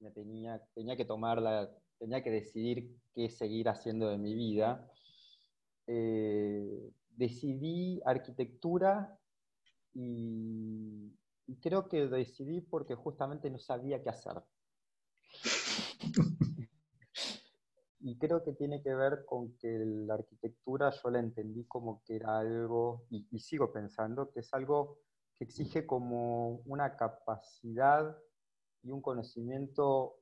me 0.00 0.10
tenía, 0.10 0.60
tenía 0.74 0.96
que 0.96 1.04
tomar 1.04 1.40
la, 1.40 1.70
tenía 2.02 2.22
que 2.22 2.30
decidir 2.30 2.96
qué 3.14 3.30
seguir 3.30 3.68
haciendo 3.68 4.08
de 4.08 4.18
mi 4.18 4.34
vida, 4.34 4.90
eh, 5.86 6.90
decidí 7.16 8.00
arquitectura 8.04 9.18
y 9.94 11.12
y 11.46 11.56
creo 11.56 11.88
que 11.88 12.06
decidí 12.08 12.60
porque 12.62 12.94
justamente 12.94 13.50
no 13.50 13.58
sabía 13.58 14.02
qué 14.02 14.08
hacer. 14.08 14.42
y 18.00 18.18
creo 18.18 18.42
que 18.42 18.52
tiene 18.52 18.82
que 18.82 18.94
ver 18.94 19.24
con 19.26 19.56
que 19.58 19.78
la 19.84 20.14
arquitectura 20.14 20.90
yo 20.90 21.10
la 21.10 21.20
entendí 21.20 21.64
como 21.66 22.02
que 22.04 22.16
era 22.16 22.38
algo, 22.38 23.04
y, 23.10 23.38
sigo 23.38 23.72
pensando, 23.72 24.30
que 24.30 24.40
es 24.40 24.54
algo 24.54 24.98
que 25.36 25.44
exige 25.44 25.86
como 25.86 26.62
una 26.64 26.96
capacidad 26.96 28.16
y 28.82 28.90
un 28.90 29.02
conocimiento 29.02 30.21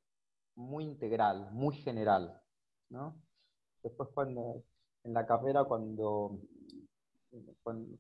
muy 0.61 0.85
integral, 0.85 1.51
muy 1.53 1.75
general. 1.77 2.41
Después 3.83 4.09
cuando 4.15 4.63
en 5.05 5.15
la 5.15 5.27
carrera, 5.27 5.65
cuando, 5.65 6.39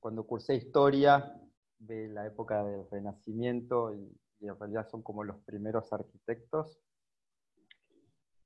cuando 0.00 0.26
cursé 0.26 0.54
historia, 0.54 1.34
de 1.80 2.08
la 2.08 2.26
época 2.26 2.62
del 2.62 2.88
Renacimiento 2.90 3.94
y, 3.94 4.46
en 4.46 4.58
realidad 4.58 4.88
son 4.88 5.02
como 5.02 5.22
los 5.24 5.36
primeros 5.42 5.92
arquitectos. 5.92 6.78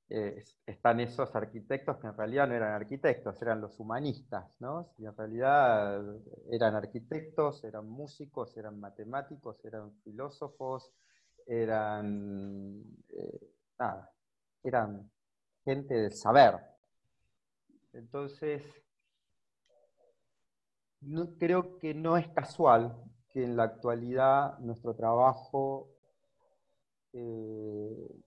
Eh, 0.09 0.43
están 0.65 0.99
esos 0.99 1.33
arquitectos 1.35 1.97
que 1.97 2.07
en 2.07 2.17
realidad 2.17 2.47
no 2.47 2.53
eran 2.53 2.73
arquitectos, 2.73 3.41
eran 3.41 3.61
los 3.61 3.79
humanistas, 3.79 4.45
¿no? 4.59 4.93
Y 4.97 5.05
en 5.05 5.15
realidad 5.15 6.03
eran 6.51 6.75
arquitectos, 6.75 7.63
eran 7.63 7.89
músicos, 7.89 8.55
eran 8.57 8.79
matemáticos, 8.79 9.63
eran 9.63 9.93
filósofos, 10.03 10.91
eran, 11.47 12.83
eh, 13.09 13.54
nada, 13.79 14.11
eran 14.63 15.09
gente 15.63 15.93
del 15.95 16.13
saber. 16.13 16.59
Entonces, 17.93 18.63
creo 21.37 21.77
que 21.79 21.93
no 21.93 22.17
es 22.17 22.27
casual 22.29 22.95
que 23.29 23.43
en 23.43 23.55
la 23.55 23.63
actualidad 23.63 24.57
nuestro 24.59 24.95
trabajo 24.95 25.89
eh, 27.13 28.21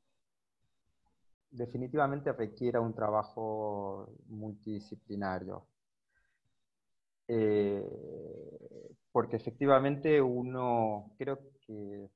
definitivamente 1.50 2.32
requiera 2.32 2.80
un 2.80 2.94
trabajo 2.94 4.11
multidisciplinario. 4.28 5.66
Eh, 7.26 7.84
porque 9.12 9.37
efectivamente 9.37 10.20
uno 10.22 11.11
creo 11.18 11.38
que 11.66 12.08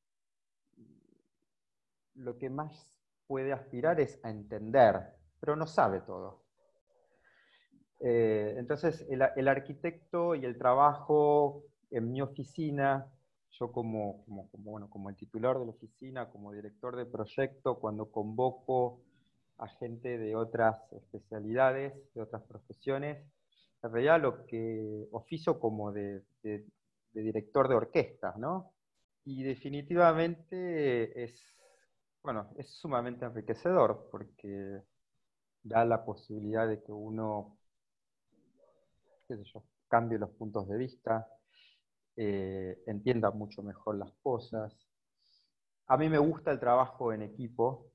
lo 2.14 2.38
que 2.38 2.48
más 2.48 3.01
puede 3.26 3.52
aspirar 3.52 4.00
es 4.00 4.20
a 4.22 4.30
entender, 4.30 5.00
pero 5.40 5.56
no 5.56 5.66
sabe 5.66 6.00
todo. 6.00 6.42
Eh, 8.00 8.54
entonces, 8.58 9.06
el, 9.08 9.22
el, 9.36 9.48
arquitecto 9.48 10.34
y 10.34 10.44
el 10.44 10.58
trabajo 10.58 11.62
en 11.90 12.10
mi 12.10 12.20
oficina, 12.20 13.06
yo 13.50 13.70
como, 13.70 14.24
como, 14.24 14.48
bueno, 14.54 14.90
como 14.90 15.08
el 15.08 15.16
titular 15.16 15.58
de 15.58 15.66
la 15.66 15.70
oficina, 15.70 16.28
como 16.30 16.52
director 16.52 16.96
de 16.96 17.06
proyecto, 17.06 17.78
cuando 17.78 18.10
convoco 18.10 19.00
a 19.58 19.68
gente 19.68 20.18
de 20.18 20.34
otras 20.34 20.92
especialidades, 20.92 21.94
de 22.14 22.22
otras 22.22 22.42
profesiones, 22.42 23.24
en 23.82 23.92
realidad 23.92 24.20
lo 24.20 24.46
que 24.46 25.06
oficio 25.12 25.58
como 25.60 25.92
de, 25.92 26.22
de, 26.42 26.64
director 27.12 27.68
de 27.68 27.74
orquesta, 27.74 28.34
¿no? 28.38 28.72
Y 29.24 29.42
definitivamente 29.42 31.22
es, 31.22 31.44
bueno, 32.22 32.50
es 32.56 32.70
sumamente 32.70 33.24
enriquecedor 33.24 34.08
porque 34.10 34.82
da 35.62 35.84
la 35.84 36.04
posibilidad 36.04 36.68
de 36.68 36.82
que 36.82 36.92
uno, 36.92 37.56
qué 39.28 39.36
sé 39.36 39.44
yo, 39.44 39.64
cambie 39.88 40.18
los 40.18 40.30
puntos 40.30 40.68
de 40.68 40.76
vista, 40.76 41.26
eh, 42.16 42.82
entienda 42.86 43.30
mucho 43.30 43.62
mejor 43.62 43.96
las 43.98 44.12
cosas. 44.22 44.72
A 45.86 45.96
mí 45.96 46.08
me 46.08 46.18
gusta 46.18 46.50
el 46.50 46.60
trabajo 46.60 47.12
en 47.12 47.22
equipo. 47.22 47.90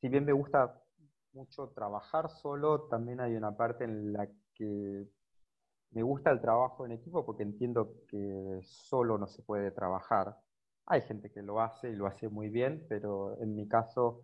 Si 0.00 0.08
bien 0.08 0.24
me 0.24 0.32
gusta 0.32 0.80
mucho 1.32 1.68
trabajar 1.68 2.30
solo, 2.30 2.82
también 2.88 3.20
hay 3.20 3.34
una 3.36 3.56
parte 3.56 3.84
en 3.84 4.12
la 4.12 4.28
que 4.54 5.06
me 5.92 6.02
gusta 6.02 6.30
el 6.30 6.40
trabajo 6.40 6.86
en 6.86 6.92
equipo 6.92 7.24
porque 7.24 7.42
entiendo 7.42 7.94
que 8.08 8.60
solo 8.62 9.18
no 9.18 9.26
se 9.26 9.42
puede 9.42 9.70
trabajar. 9.70 10.36
Hay 10.86 11.02
gente 11.02 11.30
que 11.30 11.42
lo 11.42 11.60
hace 11.60 11.90
y 11.90 11.96
lo 11.96 12.06
hace 12.06 12.28
muy 12.28 12.48
bien, 12.48 12.86
pero 12.88 13.38
en 13.40 13.54
mi 13.54 13.68
caso 13.68 14.22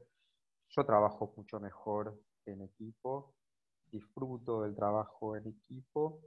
yo 0.69 0.85
trabajo 0.85 1.33
mucho 1.37 1.61
mejor 1.61 2.21
en 2.47 2.63
equipo, 2.63 3.35
disfruto 3.91 4.63
del 4.63 4.75
trabajo 4.75 5.37
en 5.37 5.47
equipo 5.47 6.21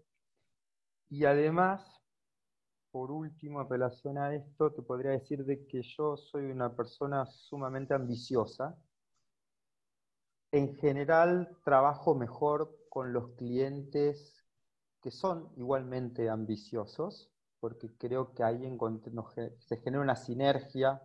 y 1.09 1.25
además 1.25 2.01
por 2.91 3.09
último, 3.09 3.61
en 3.61 3.69
relación 3.69 4.17
a 4.17 4.35
esto, 4.35 4.73
te 4.73 4.81
podría 4.81 5.11
decir 5.11 5.45
de 5.45 5.65
que 5.65 5.81
yo 5.81 6.17
soy 6.17 6.43
una 6.51 6.75
persona 6.75 7.25
sumamente 7.25 7.93
ambiciosa. 7.93 8.77
En 10.51 10.75
general, 10.75 11.57
trabajo 11.63 12.15
mejor 12.15 12.77
con 12.89 13.13
los 13.13 13.29
clientes 13.37 14.45
que 15.01 15.09
son 15.09 15.53
igualmente 15.55 16.29
ambiciosos, 16.29 17.30
porque 17.61 17.95
creo 17.95 18.33
que 18.33 18.43
ahí 18.43 18.67
se 19.59 19.77
genera 19.77 20.03
una 20.03 20.15
sinergia 20.15 21.01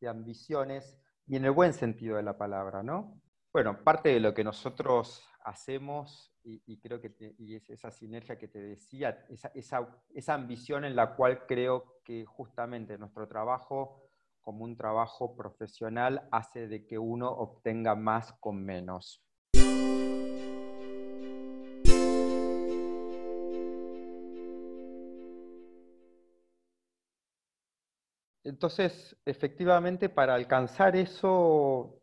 de 0.00 0.08
ambiciones 0.08 0.98
y 1.26 1.36
en 1.36 1.44
el 1.44 1.52
buen 1.52 1.74
sentido 1.74 2.16
de 2.16 2.22
la 2.24 2.36
palabra, 2.36 2.82
¿no? 2.82 3.20
Bueno, 3.52 3.84
parte 3.84 4.08
de 4.08 4.18
lo 4.18 4.32
que 4.32 4.42
nosotros 4.42 5.22
hacemos 5.44 6.32
y, 6.44 6.80
creo 6.80 7.00
que 7.00 7.14
es 7.38 7.70
esa 7.70 7.90
sinergia 7.90 8.36
que 8.36 8.48
te 8.48 8.60
decía, 8.60 9.24
esa, 9.54 10.34
ambición 10.34 10.84
en 10.84 10.96
la 10.96 11.14
cual 11.14 11.46
creo 11.46 12.00
que 12.02 12.24
justamente 12.24 12.98
nuestro 12.98 13.28
trabajo 13.28 14.08
como 14.40 14.64
un 14.64 14.76
trabajo 14.76 15.36
profesional 15.36 16.26
hace 16.32 16.66
de 16.66 16.84
que 16.84 16.98
uno 16.98 17.30
obtenga 17.30 17.94
más 17.94 18.32
con 18.40 18.64
menos. 18.64 19.22
Entonces, 28.44 29.16
efectivamente, 29.24 30.08
para 30.08 30.34
alcanzar 30.34 30.96
eso, 30.96 32.00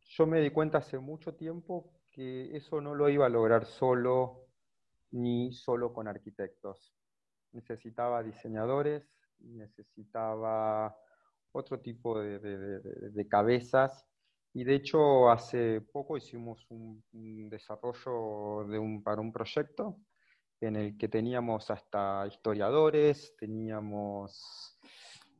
yo 0.00 0.26
me 0.26 0.40
di 0.40 0.50
cuenta 0.50 0.78
hace 0.78 0.98
mucho 0.98 1.34
tiempo 1.34 1.92
que 2.10 2.56
eso 2.56 2.80
no 2.80 2.94
lo 2.94 3.08
iba 3.08 3.26
a 3.26 3.30
lograr 3.30 3.64
solo 3.64 4.48
ni 5.12 5.52
solo 5.52 5.92
con 5.92 6.08
arquitectos. 6.08 6.94
Necesitaba 7.52 8.22
diseñadores, 8.22 9.08
necesitaba 9.38 10.94
otro 11.52 11.80
tipo 11.80 12.20
de, 12.20 13.28
cabezas. 13.28 14.04
Y 14.52 14.64
de 14.64 14.74
hecho, 14.74 15.30
hace 15.30 15.80
poco 15.80 16.16
hicimos 16.16 16.66
un, 16.70 17.02
desarrollo 17.48 18.66
para 19.02 19.20
un 19.20 19.32
proyecto 19.32 19.98
en 20.60 20.76
el 20.76 20.98
que 20.98 21.08
teníamos 21.08 21.70
hasta 21.70 22.26
historiadores, 22.26 23.34
teníamos 23.38 24.78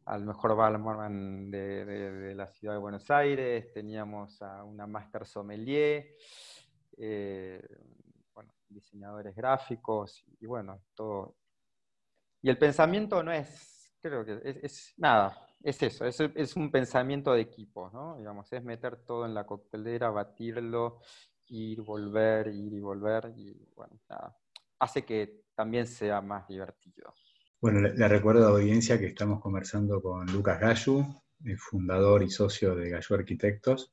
al 0.09 0.25
mejor 0.25 0.57
barman 0.57 1.51
de, 1.51 2.33
la 2.35 2.47
ciudad 2.47 2.75
de 2.75 2.81
Buenos 2.81 3.11
Aires, 3.11 3.71
teníamos 3.75 4.41
a 4.41 4.65
una 4.65 4.87
master 4.87 5.27
sommelier, 5.27 6.17
eh, 6.97 7.63
diseñadores 8.69 9.35
gráficos, 9.37 10.25
y 10.41 10.47
bueno, 10.47 10.83
todo. 10.95 11.37
Y 12.41 12.49
el 12.49 12.57
pensamiento 12.57 13.23
no 13.23 13.33
es, 13.33 13.93
creo 14.01 14.25
que 14.25 14.61
es, 14.63 14.95
nada, 14.97 15.47
es 15.63 15.83
eso, 15.83 16.07
es, 16.07 16.57
un 16.57 16.71
pensamiento 16.71 17.35
de 17.35 17.43
equipo, 17.43 17.91
¿no? 17.91 18.17
Digamos, 18.17 18.51
es 18.53 18.65
meter 18.65 19.05
todo 19.05 19.27
en 19.27 19.35
la 19.35 19.45
coctelera, 19.45 20.09
batirlo, 20.09 21.01
ir, 21.49 21.83
volver, 21.83 22.49
ir 22.49 22.73
y 22.73 22.81
volver, 22.81 23.35
y 23.37 23.69
bueno, 23.75 24.01
nada, 24.09 24.35
hace 24.79 25.05
que 25.05 25.45
también 25.55 25.87
sea 25.87 26.23
más 26.23 26.49
divertido. 26.49 27.13
Bueno, 27.61 27.81
le, 27.81 28.07
recuerdo 28.07 28.47
a 28.47 28.51
la 28.53 28.57
audiencia 28.57 29.01
que 29.01 29.07
estamos 29.07 29.41
conversando 29.41 30.01
con 30.01 30.31
Lucas 30.33 30.61
Gallu, 30.61 31.05
el 31.45 31.59
fundador 31.59 32.23
y 32.23 32.31
socio 32.31 32.77
de 32.77 32.89
Gallu 32.89 33.17
Arquitectos, 33.17 33.93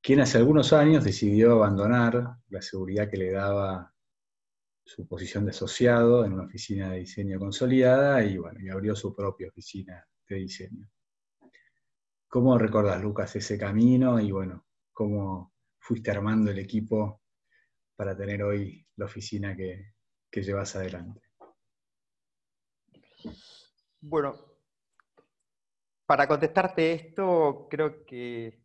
quien 0.00 0.20
hace 0.20 0.38
algunos 0.38 0.72
años 0.72 1.04
decidió 1.04 1.52
abandonar 1.52 2.38
la 2.48 2.62
seguridad 2.62 3.10
que 3.10 3.18
le 3.18 3.32
daba 3.32 3.92
su 4.82 5.06
posición 5.06 5.44
de 5.44 5.50
asociado 5.50 6.24
en 6.24 6.32
una 6.32 6.44
oficina 6.44 6.90
de 6.90 7.00
diseño 7.00 7.38
consolidada 7.38 8.24
y, 8.24 8.38
bueno, 8.38 8.58
abrió 8.72 8.96
su 8.96 9.14
propia 9.14 9.48
oficina 9.48 10.02
de 10.26 10.36
diseño. 10.36 10.88
¿Cómo 12.28 12.56
recordás, 12.56 13.02
Lucas, 13.02 13.36
ese 13.36 13.58
camino 13.58 14.18
y 14.18 14.32
bueno, 14.32 14.64
cómo 14.90 15.52
fuiste 15.78 16.10
armando 16.10 16.50
el 16.50 16.58
equipo 16.58 17.20
para 17.94 18.16
tener 18.16 18.42
hoy 18.42 18.86
la 18.96 19.04
oficina 19.04 19.54
que 19.54 19.92
llevas 20.32 20.76
adelante? 20.76 21.29
Bueno, 24.00 24.34
para 26.06 26.26
contestarte 26.26 26.92
esto, 26.92 27.68
creo 27.70 28.04
que 28.04 28.64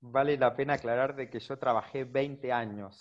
vale 0.00 0.36
la 0.36 0.54
pena 0.54 0.74
aclarar 0.74 1.14
de 1.14 1.30
que 1.30 1.40
yo 1.40 1.58
trabajé 1.58 2.04
20 2.04 2.52
años 2.52 3.00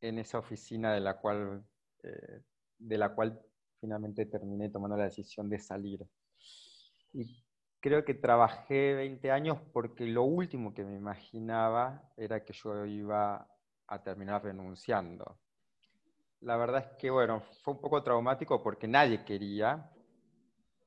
en 0.00 0.18
esa 0.18 0.38
oficina 0.38 0.92
de 0.92 1.00
la 1.00 1.18
cual, 1.18 1.64
eh, 2.02 2.42
de 2.78 2.98
la 2.98 3.14
cual 3.14 3.40
finalmente 3.80 4.26
terminé 4.26 4.68
tomando 4.70 4.96
la 4.96 5.04
decisión 5.04 5.48
de 5.48 5.58
salir. 5.58 6.00
Y 7.12 7.44
creo 7.80 8.04
que 8.04 8.14
trabajé 8.14 8.94
20 8.94 9.30
años 9.30 9.58
porque 9.72 10.06
lo 10.06 10.24
último 10.24 10.74
que 10.74 10.84
me 10.84 10.96
imaginaba 10.96 12.12
era 12.16 12.44
que 12.44 12.52
yo 12.52 12.84
iba 12.84 13.48
a 13.86 14.02
terminar 14.02 14.42
renunciando. 14.42 15.38
La 16.40 16.56
verdad 16.56 16.84
es 16.86 16.98
que, 16.98 17.10
bueno, 17.10 17.42
fue 17.62 17.74
un 17.74 17.80
poco 17.80 18.02
traumático 18.02 18.62
porque 18.62 18.86
nadie 18.86 19.24
quería, 19.24 19.90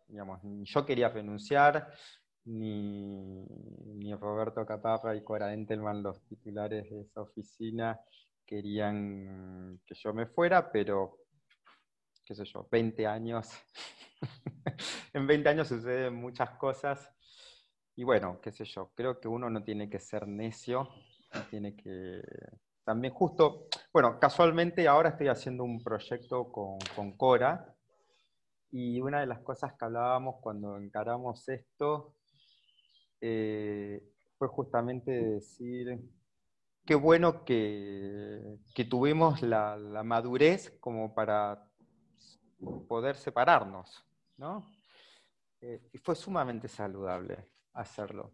digamos, 0.10 0.44
ni 0.44 0.66
yo 0.66 0.86
quería 0.86 1.10
renunciar, 1.10 1.94
ni, 2.46 3.46
ni 3.96 4.14
Roberto 4.16 4.66
Catarra 4.66 5.16
y 5.16 5.24
Cora 5.24 5.54
Entelman, 5.54 6.02
los 6.04 6.22
titulares 6.26 6.90
de 6.90 7.02
esa 7.02 7.22
oficina, 7.22 8.00
querían 8.46 9.80
que 9.86 9.94
yo 9.94 10.14
me 10.14 10.26
fuera, 10.26 10.72
pero, 10.72 11.20
qué 12.26 12.34
sé 12.34 12.46
yo, 12.46 12.68
20 12.72 13.06
años. 13.06 13.50
en 15.14 15.28
20 15.28 15.50
años 15.50 15.68
suceden 15.68 16.16
muchas 16.16 16.52
cosas. 16.52 17.12
Y 17.96 18.04
bueno, 18.04 18.40
qué 18.42 18.52
sé 18.52 18.66
yo, 18.66 18.92
creo 18.96 19.20
que 19.20 19.28
uno 19.28 19.50
no 19.50 19.64
tiene 19.64 19.90
que 19.90 20.00
ser 20.00 20.28
necio, 20.28 20.90
tiene 21.50 21.76
que... 21.76 22.22
También 22.84 23.14
justo, 23.14 23.68
bueno, 23.94 24.20
casualmente 24.20 24.88
ahora 24.88 25.10
estoy 25.10 25.28
haciendo 25.28 25.64
un 25.64 25.84
proyecto 25.84 26.52
con, 26.52 26.80
con 26.96 27.16
Cora, 27.16 27.76
y 28.72 29.02
una 29.02 29.20
de 29.22 29.26
las 29.26 29.40
cosas 29.40 29.74
que 29.74 29.86
hablábamos 29.86 30.36
cuando 30.42 30.78
encaramos 30.78 31.48
esto 31.50 32.16
eh, 33.22 34.04
fue 34.38 34.48
justamente 34.48 35.12
decir, 35.12 36.00
qué 36.86 36.96
bueno 36.96 37.44
que, 37.44 38.58
tuvimos 38.90 39.42
la, 39.42 39.78
madurez 40.04 40.78
como 40.80 41.14
para 41.14 41.68
poder 42.88 43.16
separarnos, 43.16 44.06
¿no? 44.38 44.72
Eh, 45.62 45.90
y 45.92 45.98
fue 45.98 46.16
sumamente 46.16 46.68
saludable 46.68 47.50
hacerlo. 47.74 48.32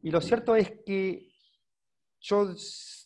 Y 0.00 0.10
lo 0.10 0.20
cierto 0.20 0.56
es 0.56 0.70
que 0.86 1.28
yo 2.20 2.54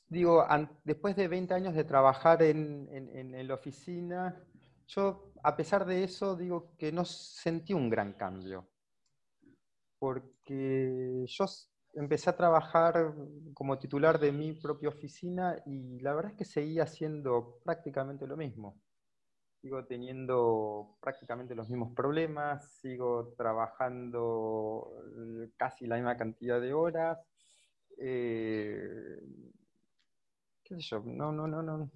digo, 0.08 0.46
después 0.84 1.16
de 1.16 1.26
20 1.26 1.54
años 1.54 1.74
de 1.74 1.84
trabajar 1.84 2.42
en, 2.42 2.88
en 2.92 3.48
la 3.48 3.54
oficina, 3.54 4.42
yo 4.86 5.32
a 5.42 5.56
pesar 5.56 5.84
de 5.86 6.04
eso 6.04 6.36
digo 6.36 6.74
que 6.76 6.92
no 6.92 7.04
sentí 7.04 7.72
un 7.74 7.90
gran 7.90 8.14
cambio 8.14 8.68
porque 10.02 11.24
yo 11.28 11.46
empecé 11.94 12.30
a 12.30 12.36
trabajar 12.36 13.14
como 13.54 13.78
titular 13.78 14.18
de 14.18 14.32
mi 14.32 14.52
propia 14.52 14.88
oficina 14.88 15.62
y 15.64 16.00
la 16.00 16.12
verdad 16.12 16.32
es 16.32 16.38
que 16.38 16.44
seguía 16.44 16.82
haciendo 16.82 17.60
prácticamente 17.64 18.26
lo 18.26 18.36
mismo. 18.36 18.80
Sigo 19.60 19.84
teniendo 19.86 20.96
prácticamente 21.00 21.54
los 21.54 21.68
mismos 21.68 21.94
problemas, 21.94 22.68
sigo 22.80 23.32
trabajando 23.38 24.90
casi 25.56 25.86
la 25.86 25.94
misma 25.94 26.16
cantidad 26.16 26.60
de 26.60 26.72
horas. 26.74 27.18
Eh, 27.96 29.20
¿Qué 30.64 30.74
sé 30.74 30.80
yo? 30.80 31.02
No, 31.06 31.30
no, 31.30 31.46
no, 31.46 31.62
no. 31.62 31.90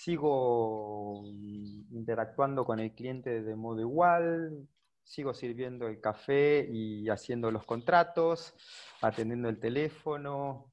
Sigo 0.00 1.24
interactuando 1.26 2.64
con 2.64 2.80
el 2.80 2.94
cliente 2.94 3.42
de 3.42 3.54
modo 3.54 3.80
igual, 3.80 4.66
sigo 5.02 5.34
sirviendo 5.34 5.88
el 5.88 6.00
café 6.00 6.66
y 6.72 7.10
haciendo 7.10 7.50
los 7.50 7.66
contratos, 7.66 8.54
atendiendo 9.02 9.50
el 9.50 9.60
teléfono, 9.60 10.72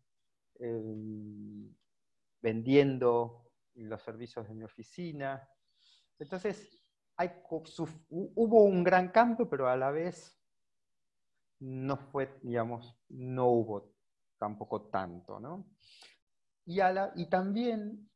em, 0.59 1.75
vendiendo 2.41 3.51
los 3.73 4.01
servicios 4.01 4.47
de 4.47 4.53
mi 4.53 4.63
oficina. 4.63 5.45
Entonces, 6.19 6.81
hubo 8.07 8.63
un 8.63 8.81
gran 8.81 9.09
cambio, 9.09 9.49
pero 9.49 9.67
a 9.67 9.75
la 9.75 9.91
vez 9.91 10.41
no 11.59 11.97
fue, 11.97 12.39
digamos, 12.43 12.97
no 13.09 13.47
hubo 13.47 13.93
tampoco 14.37 14.83
tanto, 14.83 15.37
¿no? 15.37 15.69
Y, 16.65 16.79
y 17.15 17.25
también 17.25 18.09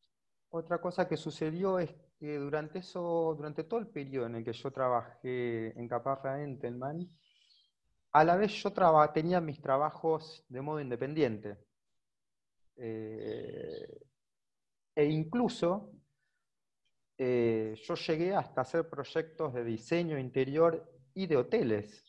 otra 0.52 0.80
cosa 0.80 1.08
que 1.08 1.18
sucedió 1.18 1.80
es 1.80 1.94
durante, 2.20 2.80
eso, 2.80 3.34
durante 3.36 3.64
todo 3.64 3.80
el 3.80 3.88
periodo 3.88 4.28
en 4.28 4.36
el 4.36 4.44
que 4.44 4.54
yo 4.54 4.72
trabajé 4.72 5.78
en 5.80 5.88
Caparra 5.88 6.44
Entelman, 6.44 7.10
a 8.12 8.24
la 8.24 8.36
vez 8.36 8.52
yo 8.62 8.72
tenía 9.14 9.40
mis 9.40 9.62
trabajos 9.62 10.46
de 10.50 10.62
modo 10.62 10.82
independiente. 10.82 11.58
Eh, 12.76 14.02
e 14.94 15.06
incluso 15.06 15.94
eh, 17.18 17.74
yo 17.82 17.96
llegué 17.96 18.36
hasta 18.36 18.62
hacer 18.62 18.90
proyectos 18.90 19.54
de 19.54 19.64
diseño 19.64 20.18
interior 20.20 20.92
y 21.14 21.28
de 21.28 21.38
hoteles, 21.38 22.04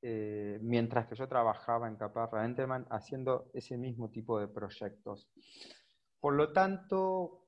eh, 0.00 0.58
mientras 0.62 1.06
que 1.06 1.16
yo 1.16 1.28
trabajaba 1.28 1.86
en 1.86 1.96
Caparra 1.96 2.46
Entelman 2.46 2.86
haciendo 2.90 3.50
ese 3.52 3.76
mismo 3.76 4.10
tipo 4.10 4.40
de 4.40 4.48
proyectos. 4.48 5.28
Por 6.18 6.34
lo 6.34 6.52
tanto, 6.52 7.47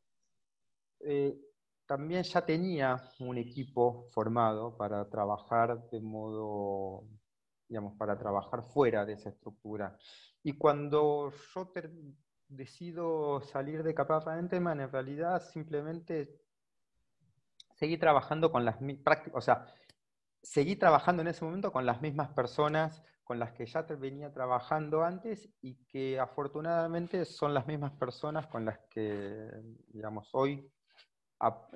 también 1.86 2.22
ya 2.22 2.44
tenía 2.44 3.02
un 3.18 3.36
equipo 3.38 4.06
formado 4.12 4.76
para 4.76 5.08
trabajar 5.08 5.88
de 5.90 6.00
modo, 6.00 7.04
digamos, 7.68 7.96
para 7.96 8.16
trabajar 8.16 8.62
fuera 8.62 9.04
de 9.04 9.14
esa 9.14 9.30
estructura. 9.30 9.96
Y 10.42 10.56
cuando 10.56 11.32
yo 11.54 11.72
decido 12.48 13.40
salir 13.40 13.82
de 13.82 13.94
Caparra 13.94 14.38
Enteman, 14.38 14.80
en 14.80 14.92
realidad 14.92 15.42
simplemente 15.42 16.40
seguí 17.74 17.98
trabajando 17.98 18.52
con 18.52 18.64
las 18.64 18.76
prácticas, 19.02 19.36
o 19.36 19.40
sea, 19.40 19.66
seguí 20.42 20.76
trabajando 20.76 21.22
en 21.22 21.28
ese 21.28 21.44
momento 21.44 21.72
con 21.72 21.86
las 21.86 22.00
mismas 22.00 22.28
personas 22.30 23.02
con 23.30 23.38
las 23.38 23.52
que 23.52 23.64
ya 23.64 23.82
venía 23.82 24.32
trabajando 24.32 25.04
antes 25.04 25.48
y 25.62 25.76
que 25.86 26.18
afortunadamente 26.18 27.24
son 27.24 27.54
las 27.54 27.66
mismas 27.66 27.92
personas 27.92 28.48
con 28.48 28.64
las 28.64 28.80
que, 28.90 29.48
digamos, 29.86 30.28
hoy 30.32 30.68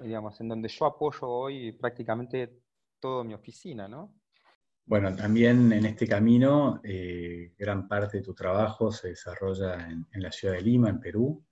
digamos, 0.03 0.41
en 0.41 0.49
donde 0.49 0.69
yo 0.69 0.87
apoyo 0.87 1.29
hoy 1.29 1.73
prácticamente 1.73 2.63
toda 3.01 3.25
mi 3.25 3.35
oficina, 3.35 3.89
¿no? 3.89 4.15
Bueno, 4.87 5.17
también 5.17 5.73
en 5.73 5.87
este 5.87 6.07
camino, 6.07 6.81
eh, 6.85 7.55
gran 7.57 7.89
parte 7.89 8.19
de 8.19 8.23
tu 8.23 8.35
trabajo 8.35 8.93
se 8.93 9.09
desarrolla 9.09 9.89
en, 9.89 10.23
la 10.23 10.31
ciudad 10.31 10.55
de 10.55 10.61
Lima, 10.61 10.91
en 10.91 11.01
Perú, 11.01 11.43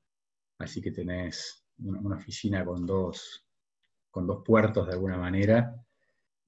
así 0.58 0.82
que 0.82 0.90
tenés 0.90 1.64
una, 1.78 2.16
oficina 2.16 2.62
con 2.62 2.84
dos, 2.84 3.46
con 4.10 4.26
dos 4.26 4.42
puertos 4.44 4.86
de 4.86 4.92
alguna 4.92 5.16
manera, 5.16 5.74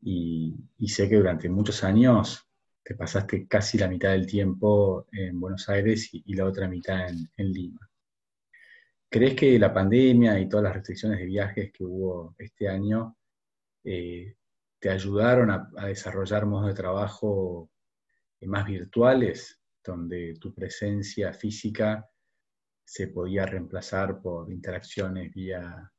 y, 0.03 0.55
sé 0.87 1.09
que 1.09 1.17
durante 1.17 1.49
muchos 1.49 1.83
años 1.83 2.47
te 2.83 2.95
pasaste 2.95 3.49
casi 3.49 3.79
la 3.79 3.89
mitad 3.89 4.11
del 4.11 4.27
tiempo 4.27 5.07
en 5.11 5.41
Buenos 5.41 5.67
Aires 5.71 6.11
y, 6.13 6.35
la 6.35 6.45
otra 6.45 6.69
mitad 6.69 7.09
en, 7.09 7.53
Lima. 7.53 7.81
¿Crees 9.15 9.37
que 9.37 9.57
la 9.61 9.73
pandemia 9.73 10.41
y 10.41 10.49
todas 10.49 10.65
las 10.65 10.75
restricciones 10.75 11.21
de 11.21 11.27
viajes 11.27 11.71
que 11.73 11.85
hubo 11.85 12.35
este 12.37 12.69
año 12.69 13.17
eh, 13.85 14.35
te 14.81 14.91
ayudaron 14.91 15.53
a, 15.53 15.71
desarrollar 15.87 16.47
modos 16.47 16.67
de 16.67 16.75
trabajo 16.75 17.71
más 18.41 18.67
virtuales, 18.67 19.63
donde 19.85 20.35
tu 20.41 20.53
presencia 20.53 21.33
física 21.33 22.11
se 22.85 23.07
podía 23.07 23.47
reemplazar 23.47 24.21
por 24.21 24.51
interacciones 24.51 25.33
vía 25.33 25.93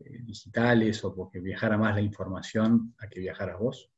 eh, 0.00 0.22
digitales 0.22 1.04
o 1.04 1.14
porque 1.14 1.40
viajara 1.40 1.76
más 1.76 1.94
la 1.94 2.00
información 2.00 2.94
a 3.00 3.06
que 3.06 3.20
viajaras 3.20 3.58
vos? 3.58 3.92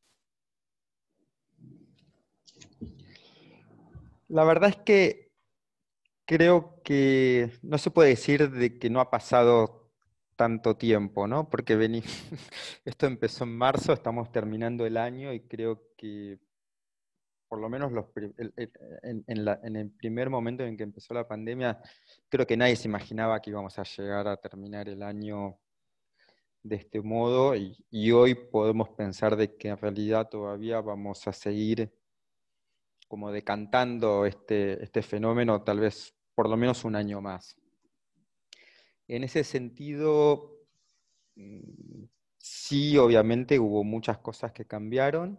La 4.26 4.42
verdad 4.42 4.70
es 4.70 4.76
que 4.78 5.23
creo 6.26 6.80
que 6.84 7.50
no 7.62 7.78
se 7.78 7.90
puede 7.90 8.10
decir 8.10 8.50
de 8.50 8.78
que 8.78 8.90
no 8.90 9.00
ha 9.00 9.10
pasado 9.10 9.90
tanto 10.36 10.76
tiempo, 10.76 11.26
¿no? 11.26 11.48
Porque 11.48 11.76
vení, 11.76 12.02
esto 12.84 13.06
empezó 13.06 13.44
en 13.44 13.56
marzo, 13.56 13.92
estamos 13.92 14.32
terminando 14.32 14.86
el 14.86 14.96
año 14.96 15.32
y 15.32 15.40
creo 15.40 15.82
que 15.96 16.38
por 17.48 17.60
lo 17.60 17.68
menos 17.68 17.92
los, 17.92 18.06
en, 18.16 19.24
en, 19.28 19.76
el 19.76 19.90
primer 19.92 20.28
momento 20.28 20.64
en 20.64 20.76
que 20.76 20.82
empezó 20.82 21.14
la 21.14 21.28
pandemia, 21.28 21.80
creo 22.28 22.46
que 22.46 22.56
nadie 22.56 22.74
se 22.74 22.88
imaginaba 22.88 23.40
que 23.40 23.50
íbamos 23.50 23.78
a 23.78 23.84
llegar 23.84 24.26
a 24.26 24.36
terminar 24.36 24.88
el 24.88 25.02
año 25.04 25.56
de 26.64 26.76
este 26.76 27.00
modo 27.00 27.54
y, 27.54 28.10
hoy 28.10 28.34
podemos 28.34 28.88
pensar 28.88 29.36
de 29.36 29.54
que 29.54 29.68
en 29.68 29.76
realidad 29.76 30.28
todavía 30.30 30.80
vamos 30.80 31.28
a 31.28 31.32
seguir 31.32 31.92
como 33.14 33.30
decantando 33.30 34.26
este, 34.26 34.82
este 34.82 35.00
fenómeno 35.00 35.62
tal 35.62 35.78
vez 35.78 36.16
por 36.34 36.50
lo 36.50 36.56
menos 36.56 36.84
un 36.84 36.96
año 36.96 37.20
más. 37.20 37.56
En 39.06 39.22
ese 39.22 39.44
sentido, 39.44 40.58
mm, 41.36 42.06
sí, 42.38 42.98
obviamente 42.98 43.60
hubo 43.60 43.84
muchas 43.84 44.18
cosas 44.18 44.50
que 44.50 44.64
cambiaron 44.66 45.38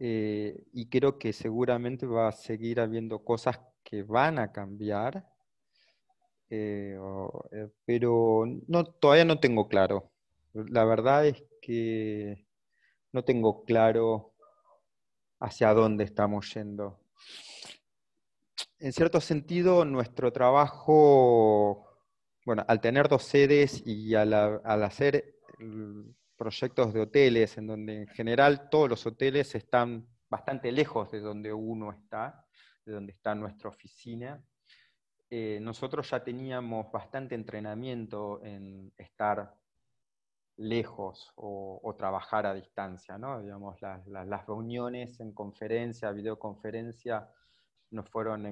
eh, 0.00 0.64
y 0.72 0.88
creo 0.88 1.16
que 1.16 1.32
seguramente 1.32 2.06
va 2.06 2.26
a 2.26 2.32
seguir 2.32 2.80
habiendo 2.80 3.22
cosas 3.22 3.60
que 3.84 4.02
van 4.02 4.40
a 4.40 4.50
cambiar 4.50 5.24
eh, 6.50 6.98
eh, 7.52 7.68
pero 7.84 8.46
no, 8.66 8.84
todavía 8.84 9.24
no 9.24 9.38
tengo 9.38 9.68
claro. 9.68 10.10
La 10.54 10.84
verdad 10.84 11.24
es 11.24 11.44
que 11.62 12.48
no 13.12 13.22
tengo 13.22 13.64
claro 13.64 14.32
hacia 15.40 15.72
dónde 15.74 16.04
estamos 16.04 16.52
yendo. 16.54 16.98
En 18.78 18.92
cierto 18.92 19.20
sentido, 19.20 19.84
nuestro 19.84 20.32
trabajo, 20.32 22.00
bueno, 22.44 22.64
al 22.68 22.80
tener 22.80 23.08
dos 23.08 23.24
sedes 23.24 23.82
y 23.86 24.14
al, 24.14 24.32
hacer 24.34 25.36
proyectos 26.36 26.92
de 26.92 27.00
hoteles, 27.00 27.56
en 27.56 27.66
donde 27.66 28.02
en 28.02 28.08
general 28.08 28.68
todos 28.68 28.90
los 28.90 29.06
hoteles 29.06 29.54
están 29.54 30.06
bastante 30.28 30.70
lejos 30.72 31.10
de 31.10 31.20
donde 31.20 31.52
uno 31.52 31.92
está, 31.92 32.46
de 32.84 32.92
donde 32.92 33.12
está 33.12 33.34
nuestra 33.34 33.70
oficina, 33.70 34.42
eh, 35.30 35.58
nosotros 35.60 36.08
ya 36.10 36.22
teníamos 36.22 36.90
bastante 36.92 37.34
entrenamiento 37.34 38.42
en 38.44 38.92
estar 38.96 39.54
lejos 40.56 41.32
o, 41.36 41.94
trabajar 41.98 42.46
a 42.46 42.54
distancia, 42.54 43.18
¿no? 43.18 43.42
Digamos, 43.42 43.80
las 43.80 44.46
reuniones 44.46 45.20
en 45.20 45.32
conferencia, 45.32 46.10
videoconferencia, 46.12 47.28
no 47.90 48.02
fueron 48.04 48.46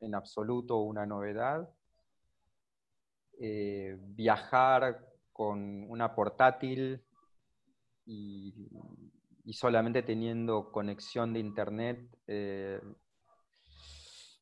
en, 0.00 0.14
absoluto 0.14 0.78
una 0.78 1.06
novedad. 1.06 1.68
Eh, 3.38 3.98
viajar 4.00 5.06
con 5.32 5.90
una 5.90 6.14
portátil 6.14 7.02
y, 8.04 8.68
solamente 9.52 10.02
teniendo 10.02 10.70
conexión 10.70 11.32
de 11.32 11.40
internet 11.40 11.98
eh, 12.26 12.80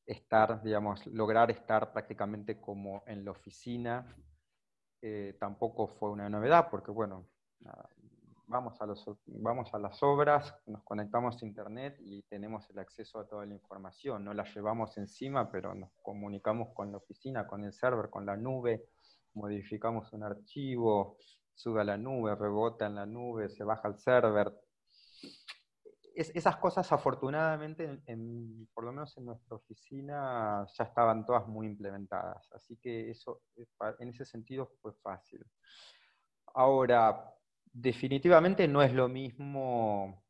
estar, 0.06 0.62
digamos, 0.62 1.06
lograr 1.06 1.50
estar 1.50 1.92
prácticamente 1.92 2.60
como 2.60 3.02
en 3.06 3.24
la 3.24 3.30
oficina, 3.30 4.06
eh, 5.02 5.36
tampoco 5.38 5.88
fue 5.88 6.10
una 6.10 6.28
novedad, 6.28 6.68
porque 6.70 6.90
bueno, 6.90 7.26
vamos, 8.46 8.80
a 8.80 8.86
los, 8.86 9.04
vamos 9.26 9.72
a 9.72 9.78
las 9.78 10.02
obras, 10.02 10.54
nos 10.66 10.82
conectamos 10.82 11.42
a 11.42 11.46
internet 11.46 11.96
y 12.00 12.22
tenemos 12.22 12.68
el 12.70 12.78
acceso 12.78 13.18
a 13.18 13.26
toda 13.26 13.46
la 13.46 13.54
información, 13.54 14.24
no 14.24 14.34
la 14.34 14.44
llevamos 14.44 14.96
encima, 14.98 15.50
pero 15.50 15.74
nos 15.74 15.90
comunicamos 16.02 16.68
con 16.74 16.90
la 16.92 16.98
oficina, 16.98 17.46
con 17.46 17.64
el 17.64 17.72
server, 17.72 18.10
con 18.10 18.26
la 18.26 18.36
nube, 18.36 18.84
modificamos 19.34 20.12
un 20.12 20.24
archivo, 20.24 21.16
sube 21.54 21.80
a 21.80 21.84
la 21.84 21.96
nube, 21.96 22.34
rebota 22.34 22.86
en 22.86 22.96
la 22.96 23.06
nube, 23.06 23.48
se 23.48 23.64
baja 23.64 23.88
al 23.88 23.98
server, 23.98 24.52
esas 26.20 26.56
cosas 26.56 26.90
afortunadamente, 26.92 28.02
por 28.74 28.84
lo 28.84 28.92
menos 28.92 29.16
en 29.16 29.24
nuestra 29.26 29.56
oficina, 29.56 30.66
ya 30.76 30.84
estaban 30.84 31.24
todas 31.24 31.46
muy 31.46 31.66
implementadas. 31.66 32.50
Así 32.52 32.76
que 32.76 33.10
eso, 33.10 33.42
eh, 33.56 33.66
en 33.98 34.08
ese 34.10 34.24
sentido, 34.24 34.66
fue 34.80 34.92
fácil. 35.02 35.44
Ahora, 36.54 37.32
definitivamente 37.72 38.66
no 38.68 38.82
es 38.82 38.92
lo 38.92 39.08
mismo 39.08 40.24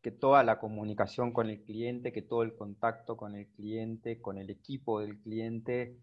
que 0.00 0.10
toda 0.10 0.42
la 0.42 0.58
comunicación 0.58 1.32
con 1.32 1.48
el 1.48 1.62
cliente, 1.62 2.12
que 2.12 2.22
todo 2.22 2.42
el 2.42 2.56
contacto 2.56 3.16
con 3.16 3.36
el 3.36 3.48
cliente, 3.52 4.20
con 4.20 4.38
el 4.38 4.50
equipo 4.50 5.00
del 5.00 5.20
cliente, 5.20 5.96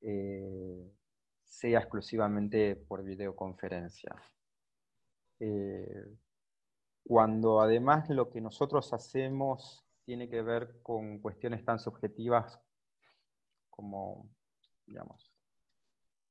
eh, 0.00 0.92
sea 1.44 1.80
exclusivamente 1.80 2.76
por 2.76 3.02
videoconferencia. 3.04 4.14
Eh, 5.40 6.06
cuando 7.04 7.60
además 7.60 8.08
lo 8.10 8.30
que 8.30 8.40
nosotros 8.40 8.92
hacemos 8.92 9.84
tiene 10.04 10.28
que 10.28 10.42
ver 10.42 10.80
con 10.82 11.18
cuestiones 11.18 11.64
tan 11.64 11.78
subjetivas 11.78 12.60
como, 13.70 14.28
digamos, 14.86 15.32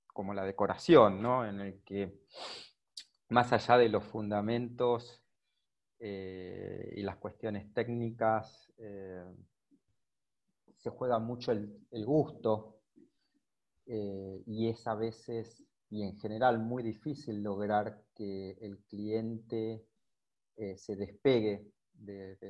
como 0.07 0.34
la 0.34 0.43
decoración, 0.43 1.21
¿no? 1.21 1.45
En 1.45 1.60
el 1.60 1.84
que 1.84 2.19
más 3.29 3.51
allá 3.53 3.77
de 3.77 3.89
los 3.89 4.03
fundamentos 4.03 5.23
eh, 5.99 6.93
y 6.95 7.01
las 7.01 7.17
cuestiones 7.17 7.73
técnicas, 7.73 8.71
eh, 8.77 9.23
se 10.77 10.89
juega 10.89 11.19
mucho 11.19 11.51
el, 11.51 12.05
gusto 12.05 12.81
eh, 13.86 14.41
y 14.47 14.69
es 14.69 14.88
a 14.88 14.95
veces 14.95 15.63
y 15.89 16.03
en 16.03 16.17
general 16.17 16.57
muy 16.57 16.81
difícil 16.81 17.43
lograr 17.43 18.03
que 18.15 18.51
el 18.62 18.79
cliente 18.86 19.86
eh, 20.57 20.77
se 20.77 20.95
despegue 20.95 21.71
del 21.93 22.49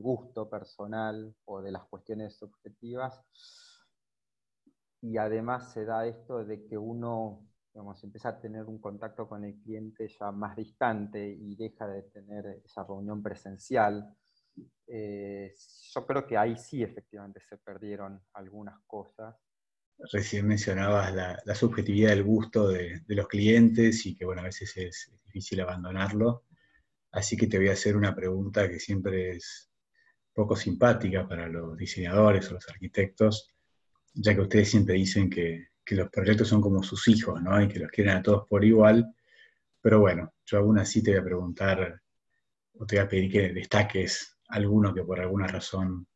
gusto 0.00 0.48
personal 0.48 1.34
o 1.44 1.62
de 1.62 1.72
las 1.72 1.84
cuestiones 1.84 2.36
subjetivas. 2.36 3.20
Y 5.02 5.18
además 5.18 5.72
se 5.72 5.84
da 5.84 6.06
esto 6.06 6.44
de 6.44 6.64
que 6.64 6.76
uno 6.76 7.46
digamos, 7.76 8.02
empieza 8.04 8.30
a 8.30 8.40
tener 8.40 8.64
un 8.64 8.78
contacto 8.78 9.28
con 9.28 9.44
el 9.44 9.60
cliente 9.60 10.08
ya 10.08 10.32
más 10.32 10.56
distante 10.56 11.28
y 11.28 11.54
deja 11.56 11.86
de 11.86 12.04
tener 12.04 12.62
esa 12.64 12.82
reunión 12.82 13.22
presencial. 13.22 14.16
Eh, 14.86 15.54
yo 15.92 16.06
creo 16.06 16.26
que 16.26 16.38
ahí 16.38 16.56
sí 16.56 16.82
efectivamente 16.82 17.38
se 17.46 17.58
perdieron 17.58 18.18
algunas 18.32 18.80
cosas. 18.86 19.36
Recién 19.98 20.46
mencionabas 20.46 21.14
la, 21.14 21.54
subjetividad 21.54 22.10
del 22.10 22.22
gusto 22.22 22.68
de, 22.68 23.02
los 23.08 23.28
clientes 23.28 24.04
y 24.06 24.14
que 24.14 24.24
bueno, 24.24 24.42
a 24.42 24.44
veces 24.44 24.76
es 24.76 25.12
difícil 25.24 25.60
abandonarlo. 25.60 26.44
Así 27.12 27.36
que 27.36 27.46
te 27.46 27.58
voy 27.58 27.68
a 27.68 27.72
hacer 27.72 27.96
una 27.96 28.14
pregunta 28.14 28.68
que 28.68 28.78
siempre 28.78 29.32
es 29.32 29.70
poco 30.34 30.54
simpática 30.54 31.26
para 31.26 31.48
los 31.48 31.76
diseñadores 31.78 32.50
o 32.50 32.54
los 32.54 32.68
arquitectos, 32.68 33.54
ya 34.12 34.34
que 34.34 34.42
ustedes 34.42 34.70
siempre 34.70 34.94
dicen 34.94 35.30
que, 35.30 35.68
los 35.88 36.10
proyectos 36.10 36.48
son 36.48 36.60
como 36.60 36.82
sus 36.82 37.06
hijos, 37.06 37.40
¿no? 37.40 37.62
Y 37.62 37.68
que 37.68 37.78
los 37.78 37.90
quieren 37.92 38.16
a 38.16 38.22
todos 38.22 38.46
por 38.48 38.64
igual. 38.64 39.14
Pero 39.80 40.00
bueno, 40.00 40.34
yo 40.44 40.58
aún 40.58 40.78
así 40.80 41.00
te 41.00 41.12
voy 41.12 41.20
a 41.20 41.24
preguntar, 41.24 42.02
o 42.74 42.84
te 42.84 42.96
voy 42.96 43.04
a 43.04 43.08
pedir 43.08 43.30
que 43.30 43.52
destaques 43.52 44.36
alguno 44.48 44.92
que 44.92 45.04
por 45.04 45.20
alguna 45.20 45.46
razón 45.46 46.08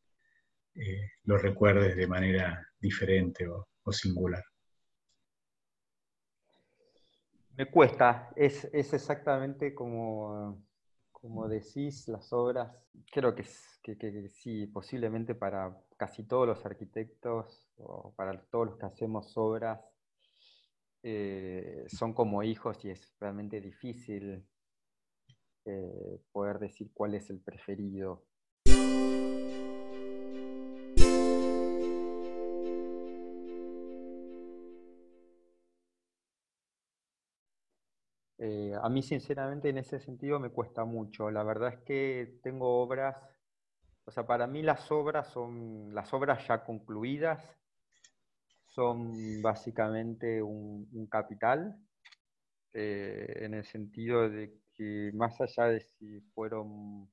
eh, 0.75 1.11
lo 1.23 1.37
recuerdes 1.37 1.95
de 1.95 2.07
manera 2.07 2.67
diferente 2.79 3.47
o 3.47 3.70
singular. 3.89 4.43
Me 7.57 7.69
cuesta, 7.69 8.31
es, 8.35 8.65
exactamente 8.73 9.75
como, 9.75 10.63
como, 11.11 11.47
decís, 11.47 12.07
las 12.07 12.31
obras, 12.33 12.71
creo 13.11 13.35
que, 13.35 13.43
que, 13.83 14.29
sí, 14.29 14.67
posiblemente 14.67 15.35
para 15.35 15.77
casi 15.97 16.23
todos 16.23 16.47
los 16.47 16.65
arquitectos 16.65 17.69
o 17.77 18.13
para 18.15 18.41
todos 18.45 18.67
los 18.67 18.77
que 18.77 18.85
hacemos 18.85 19.37
obras, 19.37 19.79
eh, 21.03 21.85
son 21.87 22.13
como 22.13 22.41
hijos 22.43 22.83
y 22.85 22.89
es 22.91 23.13
realmente 23.19 23.59
difícil 23.59 24.45
eh, 25.65 26.19
poder 26.31 26.57
decir 26.57 26.91
cuál 26.93 27.15
es 27.15 27.29
el 27.29 27.39
preferido. 27.39 28.23
A 38.81 38.89
mí, 38.89 39.03
sinceramente, 39.03 39.69
en 39.69 39.77
ese 39.77 39.99
sentido 39.99 40.39
me 40.39 40.49
cuesta 40.49 40.85
mucho. 40.85 41.29
La 41.31 41.43
verdad 41.43 41.73
es 41.73 41.79
que 41.85 42.39
tengo 42.43 42.81
obras, 42.81 43.15
o 44.05 44.11
sea, 44.11 44.25
para 44.25 44.47
mí 44.47 44.61
las 44.63 44.91
obras 44.91 45.27
son 45.27 45.93
las 45.93 46.13
obras 46.13 46.47
ya 46.47 46.63
concluidas, 46.63 47.43
son 48.65 49.41
básicamente 49.41 50.41
un, 50.41 51.07
capital, 51.09 51.77
eh, 52.73 53.39
en 53.41 53.53
el 53.53 53.65
sentido 53.65 54.29
de 54.29 54.57
que 54.73 55.11
más 55.13 55.39
allá 55.41 55.65
de 55.65 55.81
si 55.81 56.21
fueron 56.33 57.09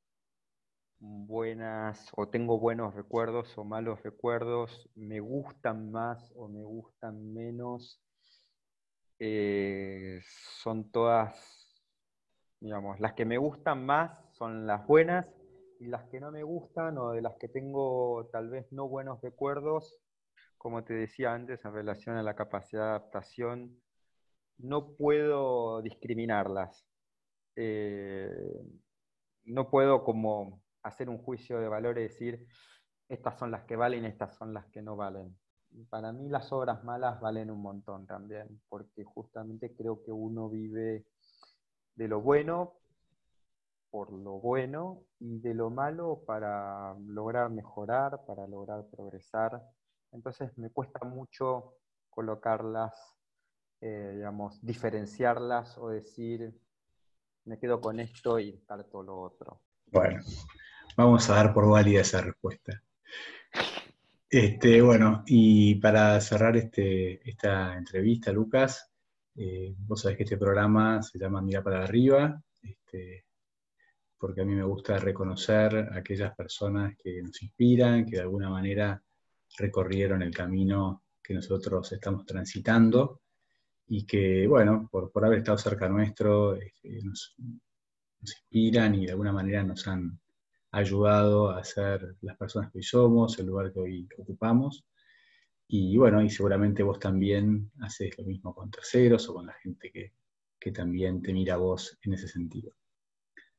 buenas 1.00 2.08
o 2.16 2.28
tengo 2.28 2.58
buenos 2.58 2.94
recuerdos 2.94 3.56
o 3.58 3.64
malos 3.64 4.02
recuerdos, 4.02 4.88
me 4.94 5.20
gustan 5.20 5.90
más 5.90 6.32
o 6.36 6.48
me 6.48 6.62
gustan 6.62 7.32
menos, 7.32 8.00
eh, 9.20 10.20
son 10.62 10.90
todas, 10.90 11.57
digamos, 12.60 13.00
las 13.00 13.14
que 13.14 13.24
me 13.24 13.38
gustan 13.38 13.84
más 13.86 14.24
son 14.32 14.66
las 14.66 14.86
buenas 14.86 15.26
y 15.80 15.86
las 15.86 16.04
que 16.08 16.20
no 16.20 16.30
me 16.30 16.42
gustan 16.42 16.98
o 16.98 17.12
de 17.12 17.22
las 17.22 17.36
que 17.36 17.48
tengo 17.48 18.28
tal 18.32 18.50
vez 18.50 18.70
no 18.72 18.88
buenos 18.88 19.20
recuerdos, 19.22 19.96
como 20.56 20.84
te 20.84 20.94
decía 20.94 21.32
antes 21.32 21.64
en 21.64 21.72
relación 21.72 22.16
a 22.16 22.22
la 22.22 22.34
capacidad 22.34 22.82
de 22.82 22.88
adaptación, 22.90 23.80
no 24.58 24.96
puedo 24.96 25.82
discriminarlas. 25.82 26.84
Eh, 27.56 28.30
no 29.44 29.70
puedo 29.70 30.04
como 30.04 30.62
hacer 30.82 31.08
un 31.08 31.18
juicio 31.18 31.60
de 31.60 31.68
valor 31.68 31.98
y 31.98 32.02
decir, 32.02 32.46
estas 33.08 33.38
son 33.38 33.50
las 33.50 33.64
que 33.64 33.76
valen, 33.76 34.04
estas 34.04 34.36
son 34.36 34.52
las 34.54 34.66
que 34.66 34.82
no 34.82 34.96
valen 34.96 35.36
para 35.90 36.12
mí 36.12 36.28
las 36.28 36.52
obras 36.52 36.82
malas 36.84 37.20
valen 37.20 37.50
un 37.50 37.60
montón 37.60 38.06
también, 38.06 38.60
porque 38.68 39.04
justamente 39.04 39.74
creo 39.74 40.02
que 40.02 40.12
uno 40.12 40.48
vive 40.48 41.04
de 41.98 42.06
lo 42.06 42.20
bueno 42.20 42.74
por 43.90 44.12
lo 44.12 44.38
bueno 44.38 45.02
y 45.18 45.40
de 45.40 45.52
lo 45.52 45.70
malo 45.70 46.22
para 46.24 46.94
lograr 47.06 47.50
mejorar, 47.50 48.24
para 48.24 48.46
lograr 48.46 48.84
progresar. 48.88 49.60
Entonces 50.12 50.56
me 50.58 50.70
cuesta 50.70 51.04
mucho 51.04 51.74
colocarlas, 52.08 52.92
eh, 53.80 54.12
digamos, 54.14 54.64
diferenciarlas 54.64 55.76
o 55.78 55.88
decir, 55.88 56.54
me 57.46 57.58
quedo 57.58 57.80
con 57.80 57.98
esto 57.98 58.38
y 58.38 58.52
descarto 58.52 59.02
lo 59.02 59.20
otro. 59.20 59.62
Bueno, 59.86 60.22
vamos 60.96 61.28
a 61.30 61.34
dar 61.34 61.52
por 61.52 61.68
válida 61.68 62.02
esa 62.02 62.20
respuesta. 62.20 62.80
Este, 64.30 64.82
bueno, 64.82 65.24
y 65.26 65.76
para 65.76 66.20
cerrar 66.20 66.56
este, 66.56 67.28
esta 67.28 67.76
entrevista, 67.76 68.30
Lucas, 68.30 68.92
eh, 69.40 69.72
vos 69.78 70.00
sabés 70.00 70.16
que 70.16 70.24
este 70.24 70.36
programa 70.36 71.00
se 71.00 71.16
llama 71.16 71.40
Mira 71.40 71.62
para 71.62 71.84
arriba, 71.84 72.42
este, 72.60 73.24
porque 74.18 74.40
a 74.40 74.44
mí 74.44 74.52
me 74.52 74.64
gusta 74.64 74.98
reconocer 74.98 75.76
a 75.76 75.98
aquellas 75.98 76.34
personas 76.34 76.96
que 76.96 77.22
nos 77.22 77.40
inspiran, 77.40 78.04
que 78.04 78.16
de 78.16 78.22
alguna 78.22 78.50
manera 78.50 79.00
recorrieron 79.56 80.22
el 80.22 80.34
camino 80.34 81.04
que 81.22 81.34
nosotros 81.34 81.92
estamos 81.92 82.26
transitando 82.26 83.20
y 83.86 84.04
que, 84.04 84.48
bueno, 84.48 84.88
por, 84.90 85.12
haber 85.24 85.38
estado 85.38 85.58
cerca 85.58 85.88
nuestro, 85.88 86.56
este, 86.56 87.00
nos 87.04 87.36
inspiran 88.20 88.96
y 88.96 89.06
de 89.06 89.12
alguna 89.12 89.32
manera 89.32 89.62
nos 89.62 89.86
han 89.86 90.18
ayudado 90.72 91.50
a 91.50 91.62
ser 91.62 92.16
las 92.22 92.36
personas 92.36 92.72
que 92.72 92.78
hoy 92.78 92.84
somos, 92.84 93.38
el 93.38 93.46
lugar 93.46 93.72
que 93.72 93.78
hoy 93.78 94.08
ocupamos. 94.18 94.84
Y 95.70 95.98
bueno, 95.98 96.22
y 96.22 96.30
seguramente 96.30 96.82
vos 96.82 96.98
también 96.98 97.70
haces 97.82 98.16
lo 98.16 98.24
mismo 98.24 98.54
con 98.54 98.70
terceros 98.70 99.28
o 99.28 99.34
con 99.34 99.46
la 99.46 99.52
gente 99.52 99.90
que, 99.92 100.12
también 100.72 101.22
te 101.22 101.32
mira 101.32 101.54
a 101.54 101.56
vos 101.56 101.98
en 102.02 102.12
ese 102.12 102.28
sentido. 102.28 102.74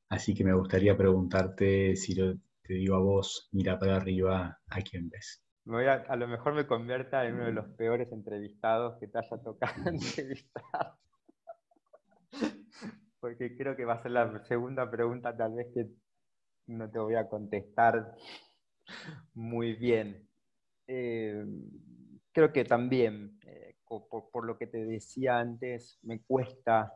Así 0.09 0.35
que 0.35 0.43
me 0.43 0.53
gustaría 0.53 0.95
preguntarte 0.95 1.95
si 1.95 2.13
te 2.13 2.37
digo 2.67 2.95
a 2.95 2.99
vos, 2.99 3.49
mira 3.51 3.79
para 3.79 3.95
arriba, 3.95 4.59
¿a 4.67 4.81
quién 4.81 5.09
ves? 5.09 5.43
a, 5.65 6.15
lo 6.15 6.27
mejor 6.27 6.53
me 6.53 6.67
convierta 6.67 7.25
en 7.25 7.33
uno 7.33 7.45
de 7.45 7.53
los 7.53 7.67
peores 7.69 8.11
entrevistados 8.11 8.99
que 8.99 9.07
te 9.07 9.17
haya 9.17 9.41
tocado 9.41 9.73
entrevistar. 9.89 10.93
Porque 13.19 13.57
creo 13.57 13.75
que 13.75 13.85
va 13.85 13.95
a 13.95 14.03
ser 14.03 14.11
la 14.11 14.45
segunda 14.45 14.89
pregunta 14.91 15.35
tal 15.35 15.55
vez 15.55 15.67
que 15.73 15.87
no 16.67 16.91
te 16.91 16.99
voy 16.99 17.15
a 17.15 17.27
contestar 17.27 18.15
muy 19.33 19.73
bien. 19.73 20.29
Eh, 20.85 21.43
creo 22.31 22.51
que 22.51 22.65
también, 22.65 23.39
eh, 23.45 23.75
por, 23.87 24.45
lo 24.45 24.57
que 24.57 24.67
te 24.67 24.85
decía 24.85 25.39
antes, 25.39 25.99
me 26.03 26.21
cuesta 26.21 26.93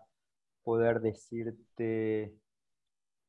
poder 0.64 1.02
decirte 1.02 2.36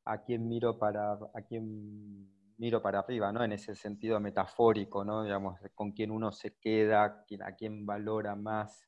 a 0.05 0.21
quién 0.23 0.47
miro 0.47 0.77
para, 0.77 1.13
a 1.13 1.41
quién 1.47 2.29
miro 2.57 2.81
para 2.81 2.99
arriba, 2.99 3.31
¿no? 3.31 3.43
En 3.43 3.51
ese 3.51 3.75
sentido 3.75 4.19
metafórico, 4.19 5.03
¿no? 5.03 5.23
Digamos, 5.23 5.59
con 5.73 5.91
quién 5.91 6.11
uno 6.11 6.31
se 6.31 6.55
queda, 6.57 7.25
a 7.43 7.55
quién 7.55 7.85
valora 7.85 8.35
más. 8.35 8.87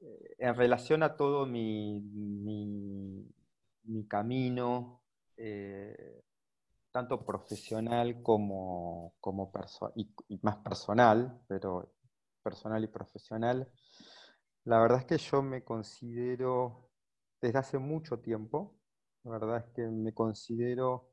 Eh, 0.00 0.34
en 0.38 0.54
relación 0.54 1.02
a 1.02 1.16
todo 1.16 1.46
mi, 1.46 2.00
mi, 2.00 3.26
mi 3.84 4.06
camino, 4.06 5.02
eh, 5.36 6.22
tanto 6.94 7.24
profesional 7.24 8.22
como, 8.22 9.16
como 9.18 9.50
y, 9.96 10.38
más 10.42 10.58
personal, 10.58 11.42
pero 11.48 11.92
personal 12.40 12.84
y 12.84 12.86
profesional, 12.86 13.68
la 14.62 14.78
verdad 14.78 15.00
es 15.00 15.04
que 15.04 15.18
yo 15.18 15.42
me 15.42 15.64
considero, 15.64 16.88
desde 17.40 17.58
hace 17.58 17.78
mucho 17.78 18.20
tiempo, 18.20 18.76
la 19.24 19.32
verdad 19.32 19.56
es 19.66 19.74
que 19.74 19.88
me 19.88 20.14
considero 20.14 21.10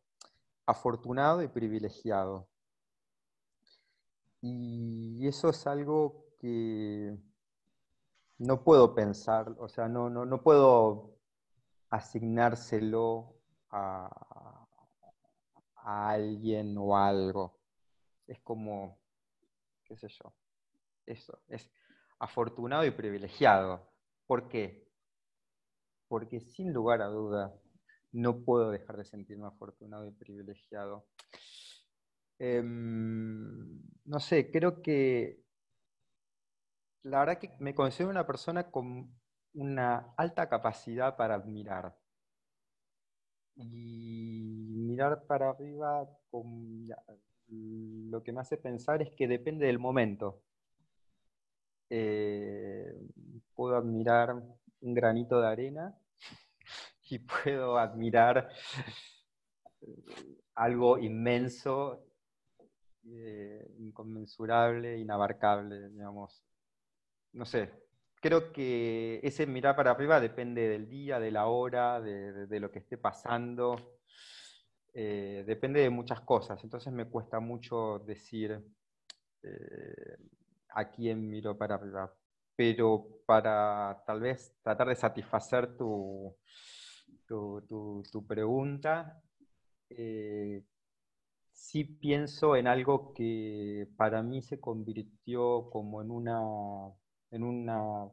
afortunado 0.67 1.41
y 1.41 1.47
privilegiado. 1.47 2.47
Y 4.39 5.27
eso 5.27 5.49
es 5.49 5.65
algo 5.65 6.27
que 6.37 7.17
no 8.37 8.63
puedo 8.63 8.93
pensar, 8.93 9.55
o 9.57 9.67
sea, 9.67 9.87
no, 9.87 10.11
no, 10.11 10.27
no 10.27 10.43
puedo 10.43 11.17
asignárselo 11.89 13.33
a, 13.71 14.30
alguien 15.91 16.77
o 16.77 16.97
algo. 16.97 17.59
Es 18.27 18.39
como, 18.41 18.99
qué 19.83 19.97
sé 19.97 20.07
yo, 20.09 20.33
eso, 21.05 21.41
es 21.47 21.69
afortunado 22.19 22.85
y 22.85 22.91
privilegiado. 22.91 23.89
¿Por 24.25 24.47
qué? 24.47 24.87
Porque 26.07 26.39
sin 26.39 26.73
lugar 26.73 27.01
a 27.01 27.07
duda 27.07 27.53
no 28.11 28.43
puedo 28.43 28.71
dejar 28.71 28.97
de 28.97 29.05
sentirme 29.05 29.47
afortunado 29.47 30.07
y 30.07 30.11
privilegiado. 30.11 31.07
Em, 32.39 33.81
no 34.05 34.19
sé, 34.19 34.51
creo 34.51 34.81
que 34.81 35.41
la 37.03 37.19
verdad 37.19 37.39
que 37.39 37.51
me 37.59 37.75
considero 37.75 38.09
una 38.09 38.27
persona 38.27 38.69
con 38.71 39.13
una 39.53 40.13
alta 40.17 40.47
capacidad 40.49 41.17
para 41.17 41.35
admirar 41.35 41.95
y 43.55 44.60
mirar 44.91 45.23
para 45.25 45.49
arriba 45.49 46.07
lo 47.49 48.23
que 48.23 48.31
me 48.31 48.41
hace 48.41 48.57
pensar 48.57 49.01
es 49.01 49.11
que 49.11 49.27
depende 49.27 49.65
del 49.65 49.79
momento. 49.79 50.41
Eh, 51.89 52.93
puedo 53.53 53.75
admirar 53.75 54.33
un 54.81 54.93
granito 54.93 55.41
de 55.41 55.47
arena 55.47 55.97
y 57.09 57.19
puedo 57.19 57.77
admirar 57.77 58.49
algo 60.55 60.97
inmenso, 60.97 62.05
eh, 63.05 63.75
inconmensurable, 63.79 64.97
inabarcable, 64.97 65.89
digamos. 65.89 66.43
No 67.33 67.45
sé, 67.45 67.69
creo 68.21 68.53
que 68.53 69.19
ese 69.23 69.45
mirar 69.47 69.75
para 69.75 69.91
arriba 69.91 70.19
depende 70.19 70.69
del 70.69 70.87
día, 70.87 71.19
de 71.19 71.31
la 71.31 71.47
hora, 71.47 71.99
de, 71.99 72.59
lo 72.59 72.71
que 72.71 72.79
esté 72.79 72.97
pasando, 72.97 73.75
eh, 74.93 75.43
depende 75.47 75.81
de 75.81 75.89
muchas 75.89 76.21
cosas. 76.21 76.63
Entonces 76.63 76.91
me 76.93 77.05
cuesta 77.05 77.39
mucho 77.39 77.99
decir 77.99 78.61
eh, 79.43 80.17
a 80.69 80.89
quién 80.89 81.29
miro 81.29 81.57
para 81.57 81.75
arriba. 81.75 82.13
Pero 82.55 83.21
para 83.25 84.03
tal 84.05 84.19
vez 84.21 84.53
tratar 84.61 84.89
de 84.89 84.95
satisfacer 84.95 85.77
tu, 85.77 86.35
tu, 87.27 88.25
pregunta, 88.27 89.21
eh, 89.89 90.63
sí 91.51 91.83
pienso 91.85 92.55
en 92.55 92.67
algo 92.67 93.13
que 93.13 93.87
para 93.97 94.21
mí 94.21 94.41
se 94.41 94.59
convirtió 94.59 95.69
como 95.71 96.01
en 96.01 96.11
una, 96.11 96.41
en 97.31 97.43
una 97.43 98.09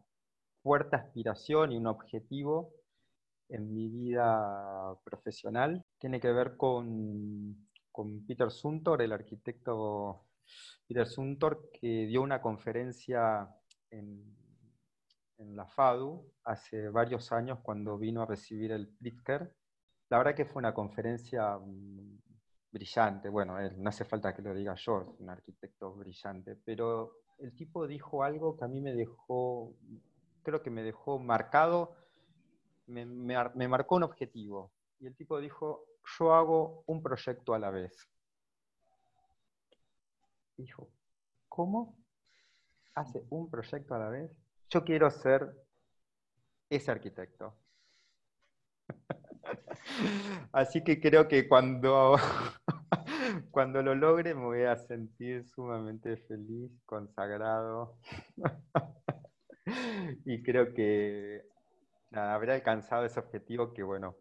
fuerte 0.62 0.96
aspiración 0.96 1.72
y 1.72 1.76
un 1.76 1.88
objetivo 1.88 2.72
en 3.48 3.74
mi 3.74 3.88
vida 3.88 4.96
profesional 5.04 5.84
tiene 5.98 6.20
que 6.20 6.32
ver 6.32 6.56
con, 6.56 7.66
Peter 8.26 8.50
Suntor, 8.50 9.02
el 9.02 9.12
arquitecto 9.12 10.26
Peter 10.86 11.06
Suntor, 11.06 11.70
que 11.72 12.06
dio 12.06 12.22
una 12.22 12.40
conferencia 12.40 13.48
en, 13.90 14.36
la 15.38 15.66
FADU 15.66 16.32
hace 16.44 16.88
varios 16.88 17.30
años 17.30 17.60
cuando 17.62 17.96
vino 17.96 18.22
a 18.22 18.26
recibir 18.26 18.72
el 18.72 18.88
Pritzker. 18.88 19.54
La 20.08 20.18
verdad 20.18 20.34
que 20.34 20.44
fue 20.44 20.58
una 20.58 20.74
conferencia 20.74 21.56
mm, 21.56 22.18
brillante. 22.72 23.28
Bueno, 23.28 23.56
no 23.76 23.88
hace 23.88 24.04
falta 24.04 24.34
que 24.34 24.42
lo 24.42 24.52
diga 24.52 24.74
yo, 24.74 25.02
es 25.02 25.20
un 25.20 25.30
arquitecto 25.30 25.94
brillante, 25.94 26.56
pero 26.64 27.12
el 27.38 27.54
tipo 27.54 27.86
dijo 27.86 28.24
algo 28.24 28.56
que 28.56 28.64
a 28.64 28.68
mí 28.68 28.80
me 28.80 28.94
dejó, 28.94 29.72
creo 30.42 30.60
que 30.60 30.70
me 30.70 30.82
dejó 30.82 31.20
marcado 31.20 31.94
me, 32.88 33.68
marcó 33.68 33.96
un 33.96 34.02
objetivo. 34.02 34.72
Y 35.00 35.06
el 35.06 35.14
tipo 35.14 35.38
dijo, 35.40 35.84
yo 36.18 36.34
hago 36.34 36.82
un 36.86 37.02
proyecto 37.02 37.54
a 37.54 37.58
la 37.58 37.70
vez. 37.70 38.08
Dijo, 40.56 40.90
¿cómo? 41.48 41.96
¿Hace 42.94 43.24
un 43.30 43.48
proyecto 43.48 43.94
a 43.94 43.98
la 43.98 44.08
vez? 44.08 44.30
Yo 44.70 44.84
quiero 44.84 45.10
ser 45.10 45.54
ese 46.68 46.90
arquitecto. 46.90 47.54
Así 50.52 50.82
que 50.82 51.00
creo 51.00 51.28
que 51.28 51.48
cuando, 51.48 52.16
cuando 53.52 53.82
lo 53.82 53.94
logre 53.94 54.34
me 54.34 54.44
voy 54.44 54.62
a 54.62 54.76
sentir 54.76 55.46
sumamente 55.46 56.16
feliz, 56.16 56.72
consagrado. 56.86 57.98
y 60.24 60.42
creo 60.42 60.74
que 60.74 61.44
habré 62.12 62.54
alcanzado 62.54 63.04
ese 63.04 63.20
objetivo 63.20 63.72
que, 63.72 63.84
bueno, 63.84 64.16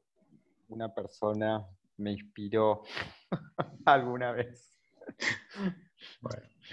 una 0.68 0.93
persona 0.93 1.65
me 1.97 2.11
inspiró 2.11 2.84
alguna 3.86 4.32
vez. 4.32 4.78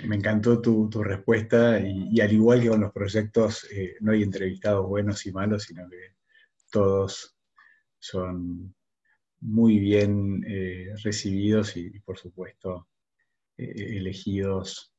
me 0.06 0.16
encantó 0.16 0.60
tu, 0.60 1.02
respuesta 1.02 1.80
y, 1.80 2.20
al 2.20 2.32
igual 2.32 2.62
que 2.62 2.68
con 2.68 2.80
los 2.80 2.92
proyectos, 2.92 3.66
eh, 3.72 3.96
no 4.00 4.12
hay 4.12 4.22
entrevistados 4.22 4.86
buenos 4.86 5.24
y 5.26 5.32
malos, 5.32 5.64
sino 5.64 5.88
que 5.88 6.14
todos 6.70 7.36
son 7.98 8.74
muy 9.40 9.78
bien 9.78 10.44
eh, 10.46 10.94
recibidos 11.02 11.76
y, 11.76 12.00
por 12.00 12.18
supuesto, 12.18 12.88
eh, 13.56 13.96
elegidos 13.98 14.92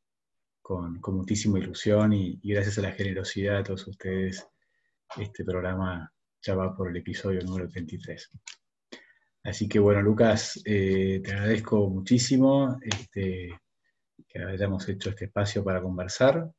con, 0.61 0.99
muchísima 1.01 1.59
ilusión 1.59 2.13
y, 2.13 2.39
gracias 2.43 2.77
a 2.77 2.83
la 2.83 2.91
generosidad 2.91 3.57
de 3.57 3.63
todos 3.63 3.87
ustedes 3.87 4.47
este 5.17 5.45
programa 5.45 6.11
ya 6.41 6.55
va 6.55 6.75
por 6.75 6.89
el 6.89 6.97
episodio 6.97 7.41
número 7.41 7.69
33. 7.69 8.29
Así 9.45 9.69
que 9.69 9.77
bueno, 9.77 10.01
Lucas, 10.01 10.59
eh, 10.65 11.21
te 11.23 11.31
agradezco 11.31 11.87
muchísimo 11.87 12.79
este, 12.81 13.55
que 14.27 14.39
hayamos 14.39 14.89
hecho 14.89 15.11
este 15.11 15.25
espacio 15.25 15.63
para 15.63 15.83
conversar. 15.83 16.49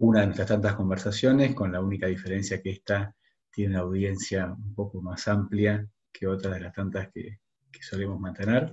Una 0.00 0.20
de 0.20 0.26
nuestras 0.26 0.48
tantas 0.48 0.74
conversaciones, 0.74 1.54
con 1.54 1.72
la 1.72 1.80
única 1.80 2.08
diferencia 2.08 2.60
que 2.60 2.72
esta 2.72 3.16
tiene 3.50 3.74
una 3.74 3.84
audiencia 3.84 4.52
un 4.52 4.74
poco 4.74 5.00
más 5.00 5.26
amplia 5.28 5.88
que 6.12 6.26
otras 6.26 6.54
de 6.54 6.60
las 6.60 6.74
tantas 6.74 7.08
que, 7.10 7.38
que 7.72 7.82
solemos 7.82 8.20
mantener. 8.20 8.70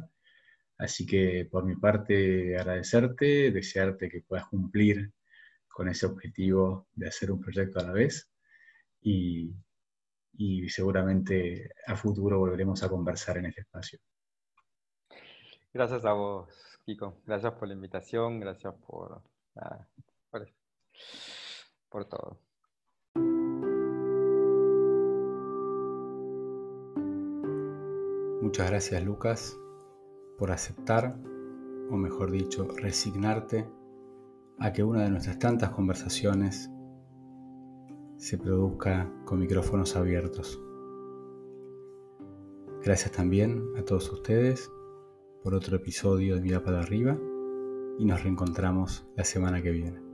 Así 0.77 1.05
que 1.05 1.47
por 1.49 1.65
mi 1.65 1.77
parte 1.77 2.57
agradecerte, 2.57 3.51
desearte 3.51 4.09
que 4.09 4.23
puedas 4.23 4.45
cumplir 4.47 5.13
con 5.69 5.87
ese 5.87 6.05
objetivo 6.05 6.89
de 6.93 7.07
hacer 7.07 7.31
un 7.31 7.39
proyecto 7.39 7.79
a 7.79 7.83
la 7.83 7.93
vez 7.93 8.29
y, 9.01 9.53
seguramente 10.69 11.71
a 11.85 11.95
futuro 11.95 12.39
volveremos 12.39 12.83
a 12.83 12.89
conversar 12.89 13.37
en 13.37 13.45
este 13.47 13.61
espacio. 13.61 13.99
Gracias 15.73 16.05
a 16.05 16.13
vos, 16.13 16.79
Kiko. 16.85 17.21
Gracias 17.25 17.53
por 17.53 17.67
la 17.67 17.73
invitación, 17.73 18.39
gracias 18.39 18.73
por, 18.75 19.21
por 21.89 22.05
todo. 22.05 22.39
Muchas 28.41 28.69
gracias, 28.69 29.03
Lucas, 29.03 29.57
por 30.37 30.51
aceptar, 30.51 31.17
o 31.91 31.97
mejor 31.97 32.31
dicho, 32.31 32.67
resignarte 32.77 33.67
a 34.59 34.71
que 34.71 34.83
una 34.83 35.03
de 35.03 35.09
nuestras 35.09 35.37
tantas 35.39 35.71
conversaciones 35.71 36.69
se 38.17 38.37
produzca 38.37 39.11
con 39.25 39.39
micrófonos 39.39 39.95
abiertos. 39.95 40.61
Gracias 42.83 43.11
también 43.11 43.63
a 43.77 43.83
todos 43.83 44.11
ustedes 44.11 44.71
por 45.43 45.53
otro 45.53 45.77
episodio 45.77 46.35
de 46.35 46.41
Mira 46.41 46.63
para 46.63 46.79
arriba 46.79 47.17
y 47.97 48.05
nos 48.05 48.23
reencontramos 48.23 49.07
la 49.15 49.23
semana 49.23 49.61
que 49.61 49.71
viene. 49.71 50.06